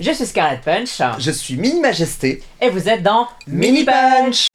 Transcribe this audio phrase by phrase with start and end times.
[0.00, 2.42] Je suis Scarlett Punch Je suis Mini Majesté.
[2.60, 4.46] et vous êtes dans Mini Punch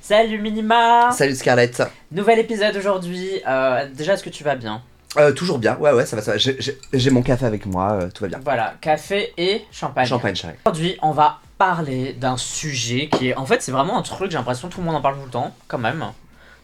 [0.00, 1.82] Salut Minima Salut Scarlett.
[2.10, 3.30] Nouvel épisode aujourd'hui.
[3.46, 4.82] Euh, déjà, est-ce que tu vas bien?
[5.16, 6.38] Euh, toujours bien, ouais, ouais, ça va, ça va.
[6.38, 8.40] J'ai- J'ai j'ai mon café avec moi, euh, tout va bien.
[8.44, 10.06] Voilà, café et champagne.
[10.06, 10.54] Champagne, chérie.
[10.64, 13.34] Aujourd'hui, on va parler d'un sujet qui est.
[13.36, 15.24] En fait, c'est vraiment un truc, j'ai l'impression que tout le monde en parle tout
[15.24, 16.04] le temps, quand même.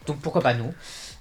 [0.07, 0.73] Donc pourquoi pas nous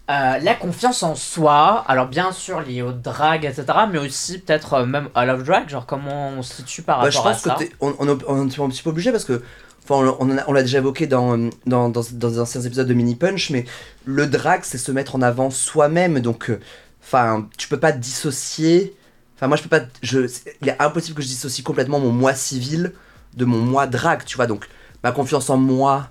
[0.10, 4.74] Euh, La confiance en soi, alors bien sûr lié au drag, etc., mais aussi peut-être
[4.74, 7.34] euh, même à love drag, genre comment on se situe par Bah, je rapport à
[7.34, 7.56] pense ça.
[7.58, 9.42] t'es- on, on, est- un petit peu- obligé parce que.
[9.88, 13.52] Enfin, on, l'a déjà évoqué dans, dans, dans, dans des anciens épisodes de Mini Punch,
[13.52, 13.66] mais
[14.04, 16.22] le drag, c'est se mettre en avant soi-même.
[16.22, 16.60] Donc, euh,
[17.04, 18.96] enfin, tu peux pas dissocier.
[19.36, 19.82] Enfin, moi, je peux pas.
[20.02, 20.22] Je,
[20.64, 22.94] il est impossible que je dissocie complètement mon moi civil
[23.36, 24.48] de mon moi drag, tu vois.
[24.48, 24.68] Donc,
[25.04, 26.08] ma confiance en moi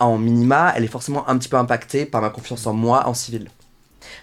[0.00, 3.14] en minima, elle est forcément un petit peu impactée par ma confiance en moi en
[3.14, 3.48] civil.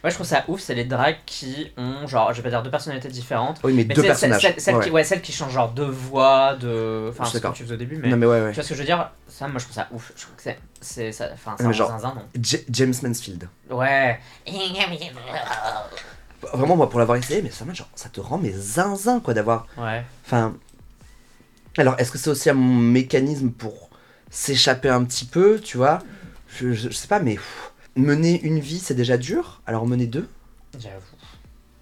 [0.04, 2.62] Moi, je trouve ça ouf, c'est les drags qui ont, genre, je vais pas dire
[2.64, 3.60] deux personnalités différentes.
[3.64, 4.44] Oui, mais, Mais deux personnages.
[4.44, 5.04] Ouais, qui, ouais.
[5.04, 7.08] celles qui changent genre de voix, de.
[7.10, 8.10] Enfin, ce que tu faisais au début, mais.
[8.10, 8.50] Non, mais ouais, ouais.
[8.50, 9.10] Tu vois ce que je veux dire?
[9.28, 10.12] Ça, moi, je trouve ça ouf.
[10.16, 10.60] Je trouve que c'est.
[10.82, 13.48] c'est ça, enfin, c'est un genre- zinzin, non J- James Mansfield.
[13.70, 14.20] Ouais.
[16.54, 19.68] Vraiment, moi, pour l'avoir essayé, mais ça, genre, ça te rend mais zinzin, quoi, d'avoir.
[19.78, 20.04] Ouais.
[20.26, 20.56] Enfin.
[21.78, 23.90] Alors, est-ce que c'est aussi un mécanisme pour
[24.30, 26.00] s'échapper un petit peu, tu vois
[26.48, 27.36] je, je- je sais pas, mais.
[27.36, 29.62] pff, mener une vie, c'est déjà dur.
[29.68, 30.28] Alors, mener deux
[30.80, 30.96] J'avoue.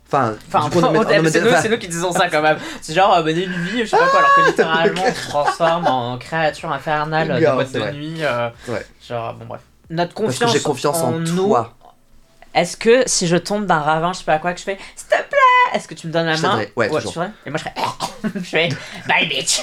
[0.08, 2.58] Enfin, Enfin, c'est nous, enfin, nous qui disons ça quand même.
[2.82, 5.28] C'est genre euh, mener une vie, je sais pas quoi, alors que littéralement on se
[5.30, 8.18] transforme en créature infernale boîtes c'est de nuit.
[8.24, 8.86] euh, Ouais.
[9.08, 9.62] Genre, bon, bref.
[9.90, 11.48] Notre Parce confiance, que j'ai confiance en, nous.
[11.48, 11.74] toi.
[12.54, 15.08] Est-ce que si je tombe d'un ravin, je sais pas quoi, que je fais s'il
[15.08, 15.38] te plaît,
[15.76, 16.74] est-ce que tu me donnes la Je main t'aiderai.
[16.76, 17.24] Ouais, toujours.
[17.46, 17.74] Et moi je ferais
[18.36, 18.70] je fais
[19.08, 19.62] bye bitch.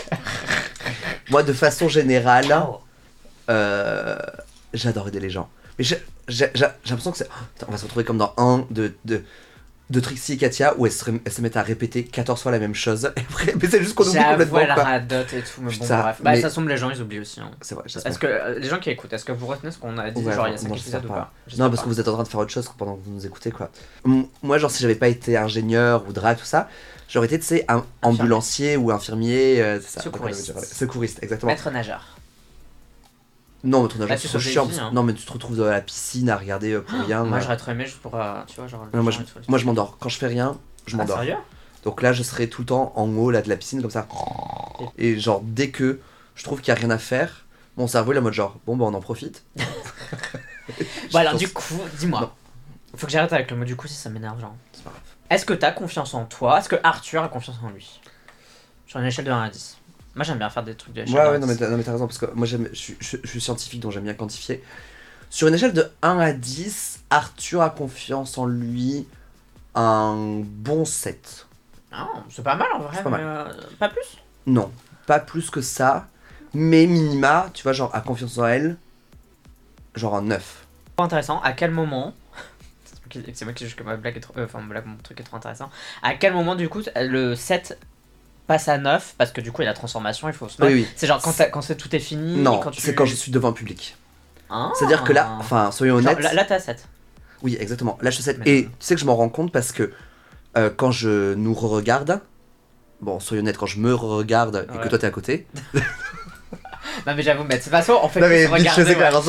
[1.30, 2.80] Moi, de façon générale, Oh.
[3.50, 4.16] euh,
[4.74, 5.48] j'adore aider les gens.
[5.78, 5.96] Mais j'ai
[6.28, 7.28] l'impression que c'est.
[7.30, 9.24] oh, on va se retrouver comme dans un de, de,
[9.92, 12.58] de Trixie et Katia où elles se, elles se mettent à répéter 14 fois la
[12.58, 13.12] même chose.
[13.16, 14.74] Et après, mais c'est juste qu'on oublie complètement.
[14.74, 14.82] quoi.
[14.84, 16.16] radote et tout, mais bon, Putain, bref.
[16.22, 17.40] Bah, mais- ça semble les gens, ils oublient aussi.
[17.40, 17.50] hein.
[17.60, 17.84] C'est vrai.
[17.86, 20.22] Est-ce que euh, les gens qui écoutent, est-ce que vous retenez ce qu'on a dit
[20.22, 21.32] Ouais, genre il y a non, 5 non, épisodes ou pas.
[21.58, 21.82] Non, parce pas.
[21.84, 23.70] que vous êtes en train de faire autre chose pendant que vous nous écoutez, quoi.
[24.42, 26.68] Moi, genre, si j'avais pas été ingénieur ou drag, tout ça,
[27.08, 29.60] j'aurais été, tu sais, un ambulancier ou infirmier.
[29.62, 30.52] euh, ça, Secouriste.
[30.74, 31.52] Secouriste, exactement.
[31.52, 32.11] Maître nageur.
[33.64, 34.64] Non, mais ton Bah, agent, tu c'est sauves trop des chiant.
[34.64, 34.90] vies, parce- hein.
[34.92, 37.24] Non, mais tu te retrouves dans la piscine à regarder euh, pour rien.
[37.24, 38.14] Moi j'aurais trop aimé juste pour.
[38.16, 38.86] euh, tu vois, genre.
[38.92, 39.18] les Non, moi, je,
[39.48, 39.96] moi, je m'endors.
[40.00, 41.18] Quand je fais rien, je Ah, m'endors.
[41.18, 41.36] sérieux?
[41.84, 44.06] Donc là, je serai tout le temps en haut là, de la piscine, comme ça.
[44.98, 46.00] Et genre, dès que
[46.34, 47.44] je trouve qu'il y a rien à faire,
[47.76, 49.44] mon cerveau est en mode genre, bon, bah, on en profite.
[51.12, 52.34] Bon, alors Je du coup, dis-moi.
[52.96, 54.54] Faut que j'arrête avec le mot du coup si ça m'énerve, genre.
[54.72, 55.02] C'est pas grave.
[55.30, 56.58] Est-ce que t'as confiance en toi?
[56.58, 58.00] Est-ce que Arthur a confiance en lui?
[58.86, 59.78] Sur une échelle de 1 à 10.
[60.14, 61.58] Moi j'aime bien faire des trucs de Ouais, de 1 à ouais, non, mais 10.
[61.58, 63.80] t'as non, mais t'as raison, parce que moi, j'aime- je, suis- je, je suis scientifique,
[63.80, 64.62] donc j'aime bien quantifier.
[65.30, 69.06] Sur une échelle de 1 à 10, Arthur a confiance en lui
[69.74, 71.46] un bon 7.
[71.92, 73.26] Ah, c'est pas mal en vrai, C'est pas mais mal.
[73.26, 74.18] euh, pas plus?
[74.46, 74.70] Non,
[75.06, 76.08] pas plus que ça,
[76.54, 78.76] mais minima, tu vois, genre, a confiance en elle,
[79.94, 80.66] genre un 9.
[80.96, 81.40] Pas intéressant.
[81.42, 82.14] À quel moment
[82.84, 84.34] C'est moi qui- C'est moi qui juge que ma blague est trop.
[84.38, 85.70] euh, Enfin, ma blague, mon truc est trop intéressant.
[86.02, 87.78] À quel moment, du coup, le 7
[88.52, 90.60] passe à 9 Parce que du coup, il y a la transformation, il faut se
[90.60, 90.72] mettre.
[90.74, 90.88] Oui, oui.
[90.96, 92.36] C'est genre quand, quand c'est tout est fini.
[92.36, 93.96] Non, tu- c'est quand je suis devant un public.
[94.50, 94.70] Ah.
[94.78, 96.22] C'est-à-dire que là, enfin, soyons Genre, honnêtes.
[96.24, 96.86] là, là, t'es à 7.
[97.42, 97.98] Oui, exactement.
[98.02, 98.38] Là, je suis 7.
[98.38, 99.92] Mais- Et tu sais que je m'en rends compte parce que
[100.56, 102.20] euh, quand je nous regarde,
[103.00, 105.46] bon, soyons honnêtes, quand je me regarde et que toi t'es à côté.
[107.06, 109.06] Non, mais j'avoue, mais de toute façon, on fait Non, plus mais se regarder, ouais.
[109.06, 109.28] en fait,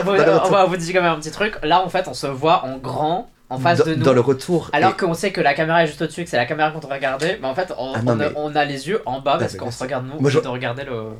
[0.00, 1.54] on, va- va vous dire quand même un petit truc.
[1.62, 4.04] Là, en fait, on se voit en grand en face Dans- de nous.
[4.04, 4.70] Dans le retour.
[4.72, 6.80] Alors et- qu'on sait que la caméra est juste au-dessus, que c'est la caméra qu'on
[6.80, 9.02] doit regarder, mais en fait, on, Ah non, on a, mais- on a les yeux
[9.06, 11.10] en bas parce mais qu'on se regarde nous, Moi, je- de regarder le.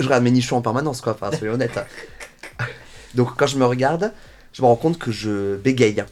[0.00, 1.78] je regarde mes nichons en permanence, quoi, enfin, soyons honnêtes.
[3.14, 4.12] Donc, quand je me regarde,
[4.52, 6.04] je me rends compte que je bégaye,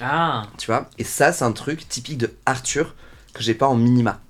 [0.00, 0.88] Ah, tu vois?
[0.98, 2.94] Et ça, c'est un truc typique de Arthur
[3.32, 4.20] que j'ai pas en minima.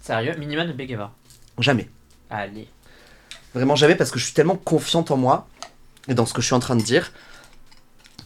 [0.00, 1.12] sérieux, Minima ne bégait pas.
[1.58, 1.88] Jamais.
[2.30, 2.66] Allez.
[3.54, 5.46] Vraiment jamais parce que je suis tellement confiante en moi
[6.08, 7.12] et dans ce que je suis en train de dire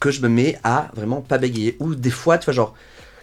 [0.00, 1.76] que je me mets à vraiment pas bégayer.
[1.80, 2.74] Ou des fois, tu vois, genre,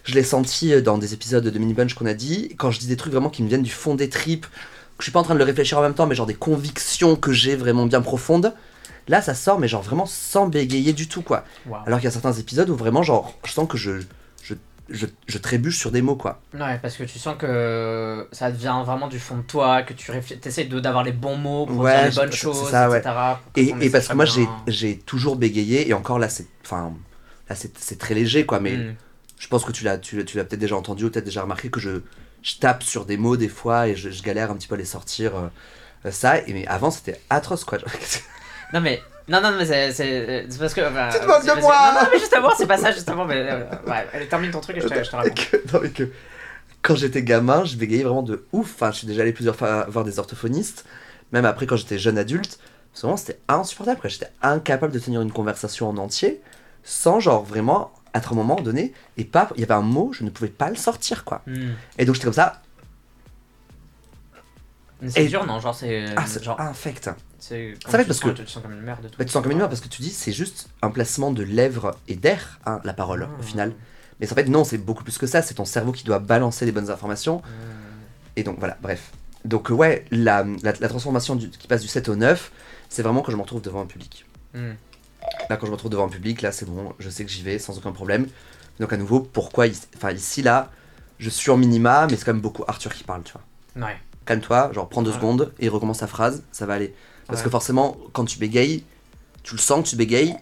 [0.03, 2.87] je l'ai senti dans des épisodes de Mini Bunch qu'on a dit, quand je dis
[2.87, 5.23] des trucs vraiment qui me viennent du fond des tripes, que je suis pas en
[5.23, 8.01] train de le réfléchir en même temps, mais genre des convictions que j'ai vraiment bien
[8.01, 8.53] profondes.
[9.07, 11.43] Là, ça sort, mais genre vraiment sans bégayer du tout, quoi.
[11.85, 13.91] Alors qu'il y a certains épisodes où vraiment, genre, je sens que je,
[14.93, 16.39] je, je, trébuche sur des mots, quoi.
[16.53, 20.11] Ouais, parce que tu sens que ça devient vraiment du fond de toi, que tu
[20.45, 22.99] essaies d'avoir les bons mots pour Ouais, dire les bonnes choses, ça, ouais.
[22.99, 23.15] etc.
[23.57, 24.25] Et, et parce que moi,
[24.67, 26.47] j'ai toujours bégayé, et encore là, c'est.
[27.77, 28.77] C'est très léger, quoi, mais.
[28.77, 28.95] Hmm.
[29.37, 31.69] Je pense que tu l'as tu, l'as- tu peut-être déjà entendu ou peut-être déjà remarqué
[31.69, 32.01] que je,
[32.41, 34.77] je tape sur des mots des fois et je, je galère un petit peu à
[34.77, 35.35] les sortir.
[35.35, 35.47] euh,
[36.05, 37.77] euh, ça, et mais avant c'était atroce quoi.
[38.73, 39.01] Non mais.
[39.27, 40.81] Non, non, mais c'est- parce que.
[41.11, 43.25] Tu te moques de moi Non, non, mais justement, c'est pas ça, justement.
[43.25, 45.33] Mais, euh, ouais, allez, termine ton truc et je te, je te raconte.
[45.49, 46.09] que- non, mais que
[46.81, 48.73] quand j'étais gamin, je bégayais vraiment de ouf.
[48.75, 50.83] Enfin, je suis déjà allé plusieurs fois voir des orthophonistes.
[51.31, 52.59] Même après, quand j'étais jeune adulte,
[52.93, 54.01] souvent c'était insupportable.
[54.05, 56.41] J'étais incapable de tenir une conversation en entier
[56.83, 58.93] sans, genre, vraiment, être un moment donné.
[59.15, 61.41] Et pas, il y avait un mot, je ne pouvais pas le sortir, quoi.
[61.47, 61.71] Hmm.
[61.97, 62.61] Et donc j'étais comme ça.
[65.07, 66.05] C'est dur, non Genre, c'est.
[66.15, 67.09] Ah, c'est genre, infect.
[67.47, 67.75] C'est.
[67.85, 69.09] Ça fait tu parce te que- Tu te sens comme une merde.
[69.17, 71.43] Bah, tu sens comme une merde parce que tu dis, c'est juste un placement de
[71.43, 73.39] lèvres et d'air, hein, la parole, Ah.
[73.39, 73.73] au final.
[74.19, 75.41] Mais en fait, non, c'est beaucoup plus que ça.
[75.41, 77.41] C'est ton cerveau qui doit balancer les bonnes informations.
[78.35, 79.11] Et donc voilà, bref.
[79.45, 82.51] Donc euh, ouais, la, la, la transformation du- qui passe du 7 au 9,
[82.89, 84.25] c'est vraiment quand je me retrouve devant un public.
[84.53, 84.71] Hmm.
[85.49, 87.43] Là, quand je me retrouve devant un public, là, c'est bon, je sais que j'y
[87.43, 88.27] vais sans aucun problème.
[88.79, 90.71] Donc à nouveau, pourquoi enfin, ici, là,
[91.19, 93.87] je suis en minima, mais c'est quand même beaucoup Arthur qui parle, tu vois.
[93.87, 93.95] Ouais.
[94.25, 95.15] Calme-toi, genre prends deux Ouais.
[95.17, 96.93] secondes et recommence ta phrase, ça va aller.
[97.27, 97.45] Parce Ouais.
[97.45, 98.83] que forcément, quand tu bégayes,
[99.43, 100.35] tu le sens que tu bégayes,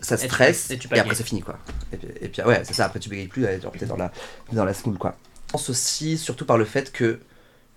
[0.00, 1.58] ça stresse, et et, tu après c'est fini, quoi.
[1.92, 4.12] Et puis, et puis, ouais, c'est ça, après tu bégayes plus, genre t'es dans la,
[4.52, 5.16] dans la smoule, quoi.
[5.48, 7.20] Je pense aussi, surtout par le fait que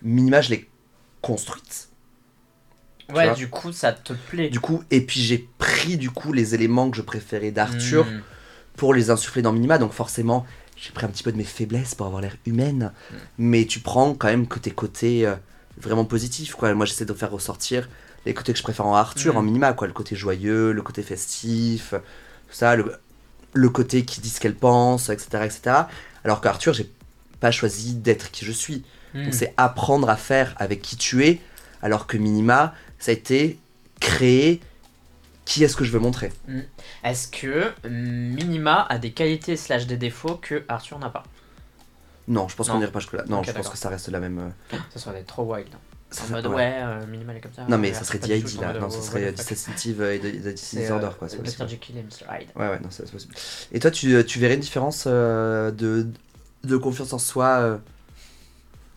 [0.01, 0.69] minima, je l'ai
[1.21, 1.89] construite.
[3.13, 4.49] Ouais, du coup, ça te plaît.
[4.49, 8.21] Du coup, et puis j'ai pris du coup les éléments que je préférais d'Arthur Hmm.
[8.75, 10.45] pour les insuffler dans Minima, donc forcément
[10.75, 13.15] j'ai pris un petit peu de mes faiblesses pour avoir l'air humaine, Mm.
[13.39, 15.35] mais tu prends quand même que tes côtés euh,
[15.77, 16.71] vraiment positifs, quoi.
[16.75, 17.89] Moi j'essaie de faire ressortir
[18.27, 19.87] les côtés que je préfère en Arthur, en Minima, quoi.
[19.87, 22.93] Le côté joyeux, le côté festif, tout ça, le,
[23.53, 25.75] le côté qui dit ce qu'elle pense, etc., etc.
[26.23, 26.89] Alors qu'Arthur, j'ai
[27.39, 28.83] pas choisi d'être qui je suis.
[29.13, 29.23] Hmm.
[29.23, 31.39] Donc c'est apprendre à faire avec qui tu es,
[31.81, 33.57] alors que Minima, ça a été
[33.99, 34.59] créer
[35.45, 36.33] qui est-ce que je veux montrer.
[37.05, 41.23] Est-ce que Minima a des qualités slash des défauts que Arthur n'a pas?
[42.27, 43.23] Non, je pense qu'on n'irait pas jusque-là.
[43.29, 44.51] Non, je pense que ça reste la même.
[44.73, 45.69] euh, Ça serait trop wild.
[46.09, 46.55] Ça- En mode ouais.
[46.55, 47.63] ouais, euh, Minima elle est comme ça.
[47.67, 48.73] Non, mais ça serait DID là.
[48.73, 49.31] Non, ça serait euh,
[50.15, 51.27] Identity C'est Disorder euh, quoi.
[51.29, 51.67] C'est.
[51.67, 52.25] Jekyll et Mr.
[52.41, 52.49] Hyde.
[52.55, 53.33] Ouais, ouais, non, c'est possible.
[53.71, 56.07] Et toi, tu, tu verrais une différence euh, de,
[56.63, 57.77] de confiance en soi euh,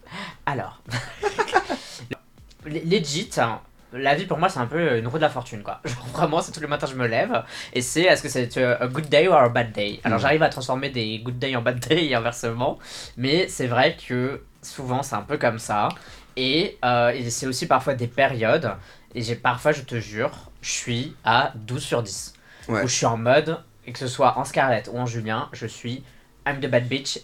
[0.46, 0.82] Alors,
[2.66, 3.60] legit, hein,
[3.92, 5.80] la vie pour moi c'est un peu une roue de la fortune quoi.
[5.84, 7.42] Genre vraiment, c'est tous les matins je me lève
[7.72, 10.00] et c'est est-ce que c'est euh, a good day or a bad day?
[10.04, 10.22] Alors Mm.
[10.22, 12.78] j'arrive à transformer des good day en bad day et inversement,
[13.16, 15.88] mais c'est vrai que souvent c'est un peu comme ça
[16.36, 18.72] et, euh, et c'est aussi parfois des périodes
[19.14, 20.30] et j'ai parfois, je te jure,
[20.62, 22.34] je suis à 12 sur 10
[22.68, 22.82] Ouais.
[22.84, 25.66] où je suis en mode et que ce soit en Scarlett ou en Julien, je
[25.66, 26.04] suis
[26.46, 27.18] I'm the bad bitch.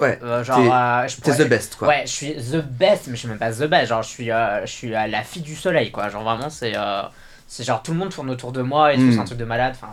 [0.00, 1.88] Ouais, Euh, genre, t'es- euh, je T'es pourrais- the best quoi.
[1.88, 3.86] Ouais, je suis the best, mais je suis même pas the best.
[3.88, 6.08] Genre, je suis, euh, je suis la fille du soleil, quoi.
[6.08, 6.74] Genre, vraiment, c'est.
[7.48, 9.12] c'est genre tout le monde tourne autour de moi et tout, Mm.
[9.12, 9.74] c'est un truc de malade.
[9.76, 9.90] Enfin,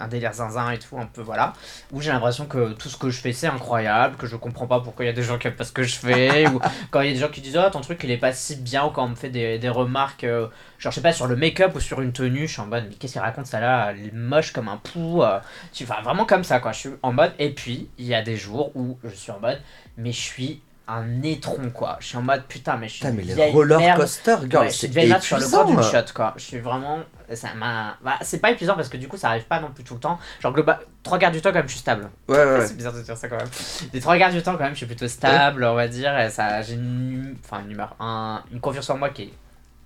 [0.00, 1.52] un, délire zinzin et tout, un peu, voilà.
[1.92, 4.80] Où j'ai l'impression que tout ce que je fais, c'est incroyable, que je comprends pas
[4.80, 6.60] pourquoi il y a des gens qui aiment pas ce que je fais, ou
[6.90, 8.56] quand il y a des gens qui disent, oh, ton truc, il est pas si
[8.56, 10.48] bien, ou quand on me fait des, des remarques, euh,
[10.78, 12.86] genre, je sais pas, sur le make-up ou sur une tenue, je suis en mode,
[12.88, 15.22] mais qu'est-ce qu'il raconte ça là Elle est moche comme un pou.
[15.22, 15.38] euh,
[15.72, 16.72] tu enfin, vraiment comme ça, quoi.
[16.72, 19.40] Je suis en mode, et puis, il y a des jours où je suis en
[19.40, 19.60] mode,
[19.96, 21.96] mais je suis un étron quoi.
[21.98, 23.98] Je suis en mode putain mais je suis Putain, mais les roller merde.
[23.98, 25.82] coaster, girl, Ouais, c'est sur le d'une épuisant.
[25.82, 26.32] shot quoi.
[26.36, 27.00] Je suis vraiment
[27.34, 29.82] ça m'a bah, c'est pas épuisant parce que du coup ça arrive pas non plus
[29.84, 30.18] tout le temps.
[30.40, 32.08] Genre global trois quarts du temps quand même je suis stable.
[32.28, 32.66] Ouais, ouais, ouais.
[32.66, 33.48] C'est bizarre de dire ça quand même.
[33.92, 36.30] Les trois quarts du temps quand même je suis plutôt stable, on va dire et
[36.30, 39.32] ça j'ai une enfin une humeur un- une confiance en moi qui est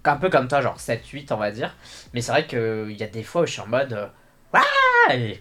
[0.05, 1.75] un peu comme toi genre 7 8 on va dire.
[2.15, 4.11] Mais c'est vrai que il y a des fois où je suis en mode
[4.55, 5.41] Ouah et,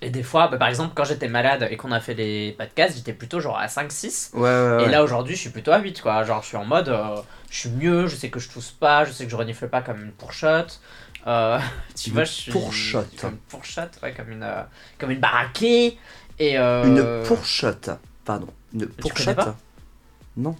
[0.00, 2.96] et des fois bah, par exemple quand j'étais malade et qu'on a fait les podcasts,
[2.96, 4.84] j'étais plutôt genre à 5 6 Ouais, ouais, ouais.
[4.84, 6.24] et là aujourd'hui, je suis plutôt à 8 quoi.
[6.24, 7.16] Genre, je suis en mode, euh,
[7.50, 9.82] je suis mieux, je sais que je tousse pas, je sais que je renifle pas
[9.82, 10.80] comme une pourchotte.
[11.26, 11.58] Euh,
[11.94, 12.52] tu Une vois, je suis.
[12.52, 13.16] pourchotte.
[13.20, 14.62] Comme une pourchotte, ouais, comme une, euh,
[14.98, 15.98] comme une baraquée.
[16.38, 16.58] Et.
[16.58, 16.84] Euh,
[17.20, 17.90] Une fourchotte.
[18.24, 18.48] Pardon.
[18.74, 18.86] Une
[19.34, 19.56] pas?
[20.36, 20.56] Non.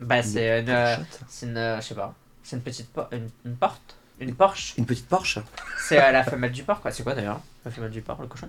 [0.00, 0.98] Bah, c'est une.
[1.28, 1.76] C'est une.
[1.80, 2.14] je sais pas.
[2.42, 2.88] C'est une petite.
[2.90, 5.38] po- Une, une porte Une Porsche Une petite Porsche
[5.78, 6.90] C'est la femelle du porc, quoi.
[6.90, 7.40] C'est quoi d'ailleurs?
[7.64, 8.48] La femelle du porc, le cochon?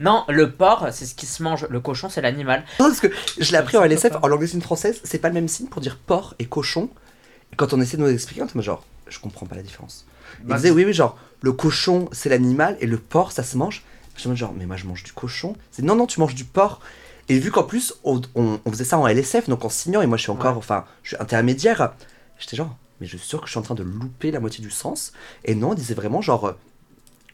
[0.00, 1.66] Non, le porc, c'est ce qui se mange.
[1.70, 2.62] Le cochon, c'est l'animal.
[2.78, 5.28] Non, parce que je l'ai appris en LSF, en langue des signes française, c'est pas
[5.28, 6.90] le même signe pour dire porc et cochon.
[7.52, 10.06] Et quand on essaie de nous expliquer, on était genre, je comprends pas la différence.
[10.40, 13.56] Ils Bah, disaient, oui, oui, genre, le cochon c'est l'animal et le porc ça se
[13.56, 13.82] mange.
[14.16, 15.56] Je me genre, mais moi je mange du cochon.
[15.70, 16.80] C'est non, non, tu manges du porc.
[17.28, 20.06] Et vu qu'en plus, on, on- on faisait ça en LSF, donc en signant, et
[20.06, 20.58] moi je suis encore, Ouais.
[20.58, 21.92] enfin, je suis intermédiaire,
[22.38, 24.62] j'étais genre, mais je suis sûr que je suis en train de louper la moitié
[24.64, 25.12] du sens.
[25.44, 26.52] Et non, on disait vraiment, genre, euh,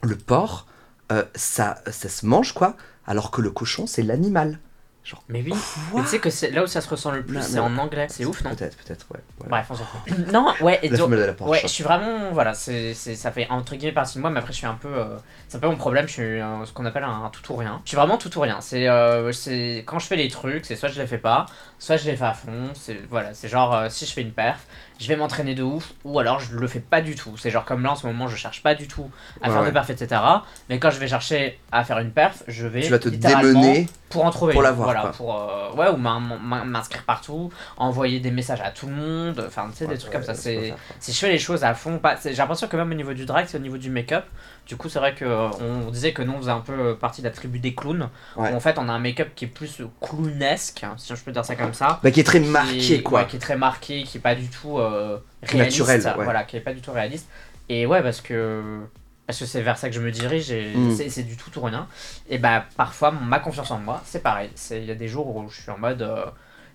[0.03, 0.67] le porc,
[1.13, 2.77] euh, ça, ça se mange quoi,
[3.07, 4.59] alors que le cochon c'est l'animal.
[5.05, 5.53] Genre, Mais oui.
[5.95, 8.07] Mais tu sais que c'est là où ça se ressent le plus, c'est en anglais.
[8.09, 8.55] C'est ouf, non?
[8.55, 9.21] Peut-être, peut-être, ouais.
[9.47, 10.19] Bref, on s'en fout.
[10.33, 11.11] non, ouais, et donc-.
[11.43, 12.33] Ouais, je suis vraiment.
[12.33, 14.89] Voilà, c'est, ça fait entre guillemets partie de moi, mais après, je suis un peu.
[14.89, 17.57] euh, c'est un peu mon problème, je suis euh, ce qu'on appelle un, tout ou
[17.57, 17.83] rien.
[17.85, 18.63] Je suis vraiment tout ou rien.
[18.63, 21.45] C'est, euh, c'est, quand je fais les trucs, c'est soit je les fais pas,
[21.85, 22.71] soit je les fais à fond.
[22.75, 24.61] C'est, voilà, c'est genre, euh, si je fais une perf,
[25.01, 27.37] je vais m'entraîner de ouf, ou alors je le fais pas du tout.
[27.37, 29.11] C'est genre comme là en ce moment, je cherche pas du tout
[29.43, 29.69] à Ouais, faire ouais.
[29.69, 30.21] de perf, etc.
[30.69, 32.81] Mais quand je vais chercher à faire une perf, je vais.
[32.83, 33.89] Tu vas te littéralement démener.
[34.09, 35.11] pour en trouver pour l'avoir, voilà quoi.
[35.13, 39.45] pour euh, ouais ou m'in- m'in- m'inscrire partout envoyer des messages à tout le monde
[39.45, 41.99] enfin tu sais des trucs comme ça c'est si je fais les choses à fond
[41.99, 44.25] pas j'ai l'impression que même au niveau du drag c'est au niveau du make-up
[44.67, 47.21] du coup c'est vrai que euh, disait que nous on faisait un peu euh, partie
[47.23, 48.51] de la tribu des clowns Ouais.
[48.53, 51.21] où en fait on a un make-up qui est plus euh, clownesque hein, si je
[51.23, 53.21] peux dire ça comme ça Bah, qui est très qui marqué, est- quoi.
[53.23, 56.25] ouais, qui est très marqué qui est pas du tout euh, réaliste Naturel, ouais.
[56.25, 57.29] voilà qui est pas du tout réaliste
[57.69, 58.81] et ouais parce que
[59.27, 60.95] parce que c'est vers ça que je me dirige et Mm.
[61.09, 61.87] c'est- du tout ou rien
[62.29, 65.49] et bah parfois ma confiance en moi c'est pareil il y a des jours où
[65.49, 66.25] je suis en mode euh,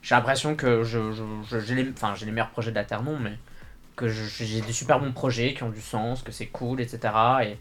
[0.02, 2.86] j'ai l'impression que je, je, je- j'ai les enfin j'ai les meilleurs projets de la
[2.86, 3.34] terre non mais
[3.96, 7.58] que j'ai des super bons projets qui ont du sens que c'est cool etc et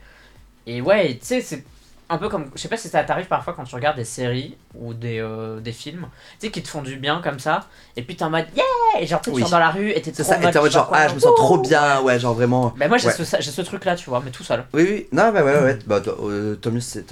[0.69, 1.65] et ouais et tu sais c'est
[2.11, 4.57] un peu comme je sais pas si ça t'arrive parfois quand tu regardes des séries
[4.75, 6.07] ou des, euh, des films
[6.41, 8.65] tu sais qui te font du bien comme ça et puis t'es en mode yeah
[9.01, 9.41] et genre tu Oui.
[9.43, 11.09] sors dans la rue et t'es trop ça, et t'es en mode genre, quoi, ah,
[11.09, 12.73] je me sens trop bien, ouais, genre vraiment.
[12.77, 13.13] bah moi j'ai Ouais.
[13.13, 15.61] ce, j'ai ce truc là tu vois mais tout seul Oui, oui, non, bah ouais,
[15.61, 17.05] ouais, bah, to- euh, Thomas, c'est.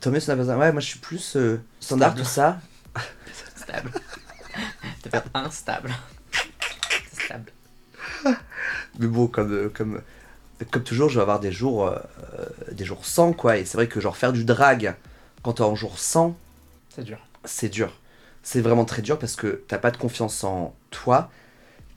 [0.00, 0.58] Thomas n'a pas ça.
[0.58, 2.58] Ouais, moi je suis plus euh, standard, tout ça.
[3.56, 3.90] stable
[5.02, 5.90] t'es pas instable
[7.12, 7.52] stable
[8.98, 10.00] Mais bon, comme, euh, comme,
[10.70, 11.98] comme toujours, je vais avoir des jours, euh,
[12.38, 13.58] euh, des jours sans, quoi.
[13.58, 14.94] Et c'est vrai que, genre, faire du drag
[15.42, 16.36] quand t'es en jour 100,
[16.94, 17.92] c'est dur c'est dur.
[18.42, 21.30] C'est vraiment très dur parce que t'as pas de confiance en toi.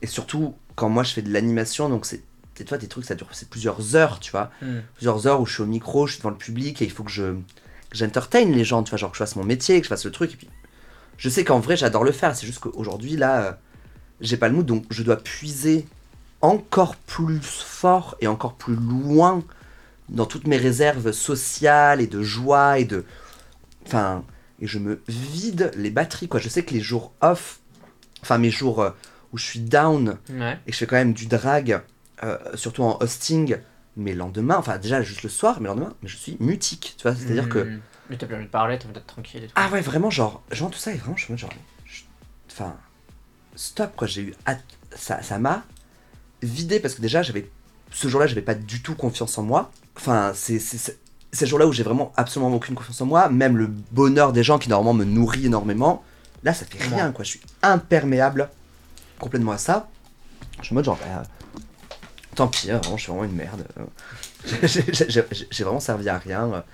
[0.02, 2.22] Et surtout, quand moi je fais de l'animation, donc c'est.
[2.54, 4.50] Tu vois, des trucs, ça dure c'est plusieurs heures, tu vois.
[4.62, 4.80] Hmm.
[4.96, 7.04] Plusieurs heures où je suis au micro, je suis devant le public et il faut
[7.04, 7.34] que je.
[7.90, 10.04] que j'entertain les gens, tu vois, genre que je fasse mon métier, que je fasse
[10.04, 10.32] le truc.
[10.32, 10.48] Et puis,
[11.18, 12.34] je sais qu'en vrai, j'adore le faire.
[12.34, 13.52] C'est juste qu'aujourd'hui, là, euh,
[14.20, 15.86] j'ai pas le mood, donc je dois puiser
[16.40, 17.40] encore plus
[17.78, 19.42] fort et encore plus loin
[20.08, 23.04] dans toutes mes réserves sociales et de joie et de.
[23.86, 24.24] Enfin.
[24.60, 26.40] Et je me vide les batteries, quoi.
[26.40, 27.60] Je sais que les jours off,
[28.22, 28.90] enfin mes jours euh,
[29.32, 31.80] où je suis down ouais et que je fais quand même du drag,
[32.24, 33.58] euh, surtout en hosting,
[33.96, 37.14] mes lendemains, enfin déjà juste le soir, mes lendemains, mais je suis mutique, tu vois.
[37.14, 37.60] C'est-à-dire que.
[37.60, 37.80] Hmm.
[38.10, 40.10] mais t'as plus envie de parler t'as envie d'être tranquille et tout Ah ouais, vraiment,
[40.10, 41.50] genre, genre tout ça, et vraiment, je suis genre.
[41.84, 42.02] je-
[42.50, 42.74] Enfin,
[43.54, 44.08] stop, quoi.
[44.08, 44.34] J'ai eu.
[44.96, 45.62] Ça ça m'a
[46.42, 47.48] vidé parce que déjà, j'avais.
[47.90, 49.70] Ce jour-là, j'avais pas du tout confiance en moi.
[49.96, 50.58] Enfin, c'est.
[50.58, 50.98] c'est- c'est-
[51.30, 54.58] Ces jours-là où j'ai vraiment absolument aucune confiance en moi, même le bonheur des gens
[54.58, 56.02] qui normalement me nourrit énormément,
[56.42, 58.48] là ça fait rien quoi, je suis imperméable
[59.18, 59.90] complètement à ça.
[60.60, 61.24] Je suis en mode genre, bah,
[62.34, 63.62] tant pis, hein, vraiment, je suis vraiment une merde.
[64.62, 66.64] J'ai- j'ai vraiment servi à rien.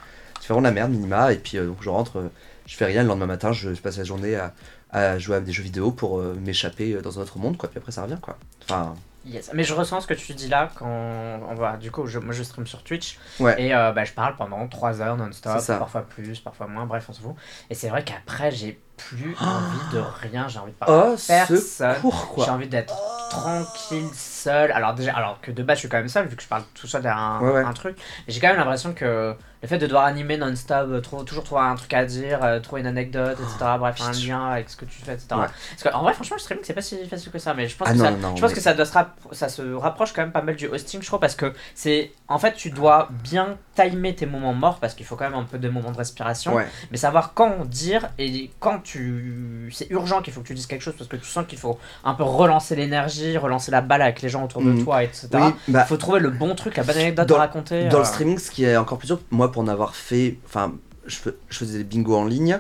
[0.40, 2.28] Je fais vraiment de la merde, minima, et puis euh, donc je rentre, euh,
[2.66, 4.54] je fais rien, le lendemain matin, je, je passe la journée à,
[4.90, 7.68] à jouer à des jeux vidéo pour euh, m'échapper euh, dans un autre monde, quoi,
[7.68, 8.38] puis après ça revient, quoi.
[8.68, 8.94] Enfin,
[9.26, 9.50] Yes.
[9.54, 11.76] Mais je ressens ce que tu dis là quand on va.
[11.76, 13.54] Du coup, je, moi je stream sur Twitch Ouais.
[13.62, 17.12] et euh, bah, je parle pendant 3 heures non-stop, parfois plus, parfois moins, bref, on
[17.12, 17.34] se fout.
[17.70, 21.16] Et c'est vrai qu'après, j'ai plus envie de rien, j'ai envie de parler oh, à
[21.46, 21.96] personne.
[22.38, 22.94] J'ai envie d'être
[23.30, 24.70] tranquille, seul.
[24.72, 26.62] Alors déjà, alors que de base je suis quand même seul vu que je parle
[26.74, 27.64] tout seul derrière un, Ouais, ouais.
[27.64, 27.96] un truc.
[28.26, 31.42] Mais j'ai quand même l'impression que le fait de devoir animer non-stop, euh, trou- toujours
[31.42, 33.70] trouver un truc à dire, euh, trouver une anecdote, etc.
[33.78, 35.28] Bref, un lien avec ce que tu fais, etc.
[35.32, 35.46] Ouais.
[35.70, 37.54] Parce que en vrai, franchement, le streaming c'est pas si facile que ça.
[37.54, 38.92] Mais je pense Ah que non, ça, non, je pense mais- que ça doit se
[39.32, 42.38] ça se rapproche quand même pas mal du hosting, je crois, parce que c'est en
[42.38, 45.58] fait tu dois bien timer tes moments morts parce qu'il faut quand même un peu
[45.58, 46.66] de moments de respiration Ouais.
[46.92, 50.82] mais savoir quand dire et quand tu c'est urgent qu'il faut que tu dises quelque
[50.82, 54.22] chose parce que tu sens qu'il faut un peu relancer l'énergie relancer la balle avec
[54.22, 54.84] les gens autour de Mhm.
[54.84, 57.38] toi etc Oui, bah, il faut trouver le bon truc la bonne anecdote Dans- à
[57.40, 59.96] raconter Dans euh, le streaming, ce qui est encore plus dur, moi pour en avoir
[59.96, 60.74] fait, enfin,
[61.06, 62.58] je, fais- je faisais des bingos en ligne,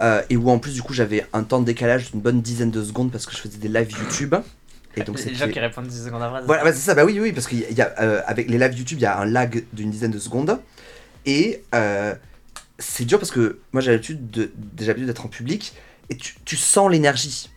[0.00, 2.70] euh, et où en plus du coup j'avais un temps de décalage d'une bonne dizaine
[2.70, 4.34] de secondes parce que je faisais des lives YouTube.
[4.96, 7.04] Et donc les c'était- gens qui répondent 10 secondes après Voilà, ouais, c'est ça, bah
[7.04, 9.02] oui, oui, parce qu'il y a, il y a, euh, avec les lives YouTube, il
[9.02, 10.58] y a un lag d'une dizaine de secondes.
[11.24, 12.14] Et euh,
[12.78, 15.74] c'est dur parce que moi j'ai l'habitude de, déjà d'être en public
[16.10, 17.50] et tu, tu sens l'énergie.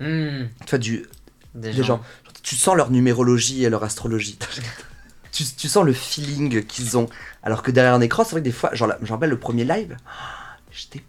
[0.00, 1.06] Tu vois, du,
[1.54, 2.02] des, des gens.
[2.42, 4.38] Tu sens leur numérologie et leur astrologie.
[5.32, 7.08] tu, tu sens le feeling qu'ils ont.
[7.42, 9.64] Alors que derrière un écran, c'est vrai que des fois, genre, je rappelle le premier
[9.64, 9.96] live,
[10.72, 11.02] j'étais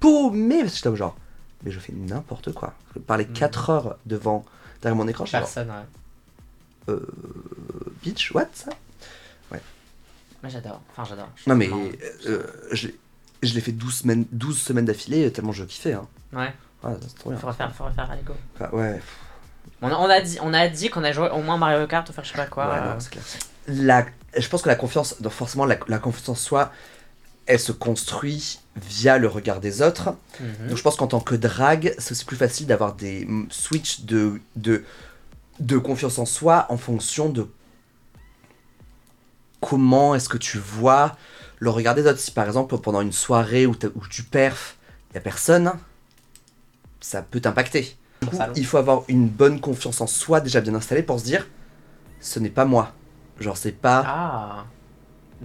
[0.00, 1.16] paumé parce que j'étais genre,
[1.64, 2.74] mais je fais n'importe quoi.
[3.06, 3.32] Parler Mhm.
[3.32, 4.44] 4 heures devant,
[4.82, 5.70] derrière mon écran, je suis genre, personne
[6.88, 6.94] ouais.
[8.02, 8.70] bitch, what ça?
[10.46, 11.90] Moi j'adore enfin j'adore Non mais Non.
[12.26, 12.94] euh, je, l'ai-
[13.42, 15.92] je l'ai fait 12 semaines, 12 semaines d'affilée tellement je kiffais.
[15.94, 16.06] Hein.
[16.32, 16.52] ouais
[16.84, 17.38] Ouais, c'est trop bien.
[17.38, 19.00] faut refaire faut refaire allez go Enfin, ouais,
[19.82, 22.08] on a, on a dit on a dit qu'on a joué au moins Mario Kart
[22.08, 23.24] ou faire je sais pas quoi ouais, euh, c'est clair.
[23.68, 24.06] La,
[24.38, 26.70] je pense que la confiance, donc forcément la, la confiance en soi,
[27.46, 30.14] elle se construit via le regard des autres.
[30.40, 30.68] Mhm.
[30.68, 34.02] Donc je pense qu'en tant que drague, c'est aussi plus facile d'avoir des mm, switches
[34.02, 34.84] de, de,
[35.58, 37.48] de confiance en soi en fonction de
[39.68, 41.16] comment est-ce que tu vois
[41.58, 42.18] le regard des autres?
[42.20, 43.74] Si par exemple pendant une soirée où,
[44.10, 44.76] tu perfs,
[45.10, 45.72] il n'y a personne,
[47.00, 47.96] ça peut t'impacter.
[48.22, 48.52] Du coup, Salon.
[48.56, 51.46] il faut avoir une bonne confiance en soi déjà bien installée pour se dire
[52.20, 52.92] ce n'est pas moi.
[53.40, 54.02] Genre c'est pas...
[54.06, 54.64] Ah.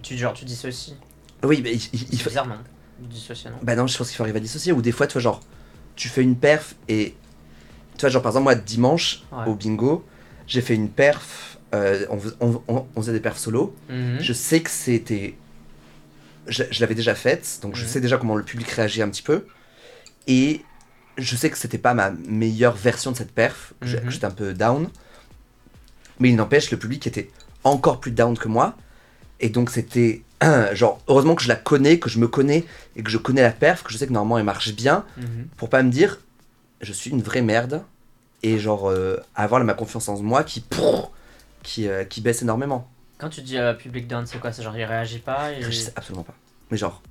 [0.01, 0.95] Tu, genre, tu dissocies.
[1.43, 2.29] Oui, mais il, faut...
[2.29, 2.55] bizarre, non?
[2.99, 3.57] Dissocier, non?
[3.61, 4.71] Bah non, je pense qu'il faut arriver à dissocier.
[4.71, 5.41] Ou des fois, tu vois, genre,
[5.95, 7.15] tu fais une perf et.
[7.97, 9.47] Tu vois, genre, par exemple, moi, dimanche, Ouais.
[9.47, 10.05] au bingo,
[10.47, 11.50] j'ai fait une perf.
[11.73, 13.75] Euh, on, fais- on- on- on faisait des perfs solo.
[13.89, 14.17] Mhm.
[14.19, 15.35] Je sais que c'était.
[16.47, 17.87] Je, je l'avais déjà faite, donc je Mhm.
[17.89, 19.45] sais déjà comment le public réagit un petit peu.
[20.27, 20.61] Et
[21.17, 23.73] je sais que c'était pas ma meilleure version de cette perf.
[23.81, 24.09] Mhm.
[24.09, 24.89] J'étais un peu down.
[26.19, 27.29] Mais il n'empêche, le public était
[27.63, 28.75] encore plus down que moi.
[29.39, 30.21] Et donc c'était
[30.73, 33.51] genre, heureusement que je la connais, que je me connais et que je connais la
[33.51, 35.47] perf, que je sais que normalement elle marche bien, Mhm.
[35.57, 36.19] pour pas me dire
[36.81, 37.83] je suis une vraie merde
[38.41, 40.61] et genre euh, avoir ma confiance en moi qui
[41.63, 42.89] qui, euh, qui baisse énormément.
[43.17, 44.51] Quand tu dis euh, public down, c'est quoi?
[44.51, 45.61] C'est genre il réagit pas et...
[45.61, 46.33] Je sais absolument pas.
[46.69, 47.01] Mais genre,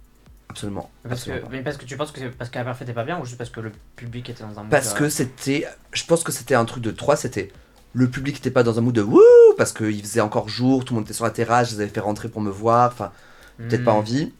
[0.49, 0.91] absolument.
[1.03, 1.57] Parce que, absolument pas.
[1.57, 3.25] mais parce que tu penses que c'est parce que la perf était pas bien ou
[3.25, 5.67] juste parce que le public était dans un mood Parce euh, que c'était.
[5.93, 7.53] Je pense que c'était un truc de 3, c'était.
[7.93, 9.21] Le public n'était pas dans un mood de wouh
[9.57, 11.91] parce qu'il faisait encore jour, tout le monde était sur la terrasse, je les avais
[11.91, 13.11] fait rentrer pour me voir, enfin,
[13.59, 13.97] peut-être pas hmm.
[13.97, 14.33] envie.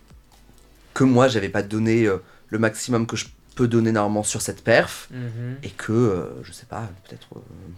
[0.95, 2.09] Que moi, j'avais pas donné
[2.49, 5.09] le maximum que je peux donner normalement sur cette perf.
[5.11, 5.57] Mhm.
[5.63, 7.29] Et que, euh, je sais pas, peut-être.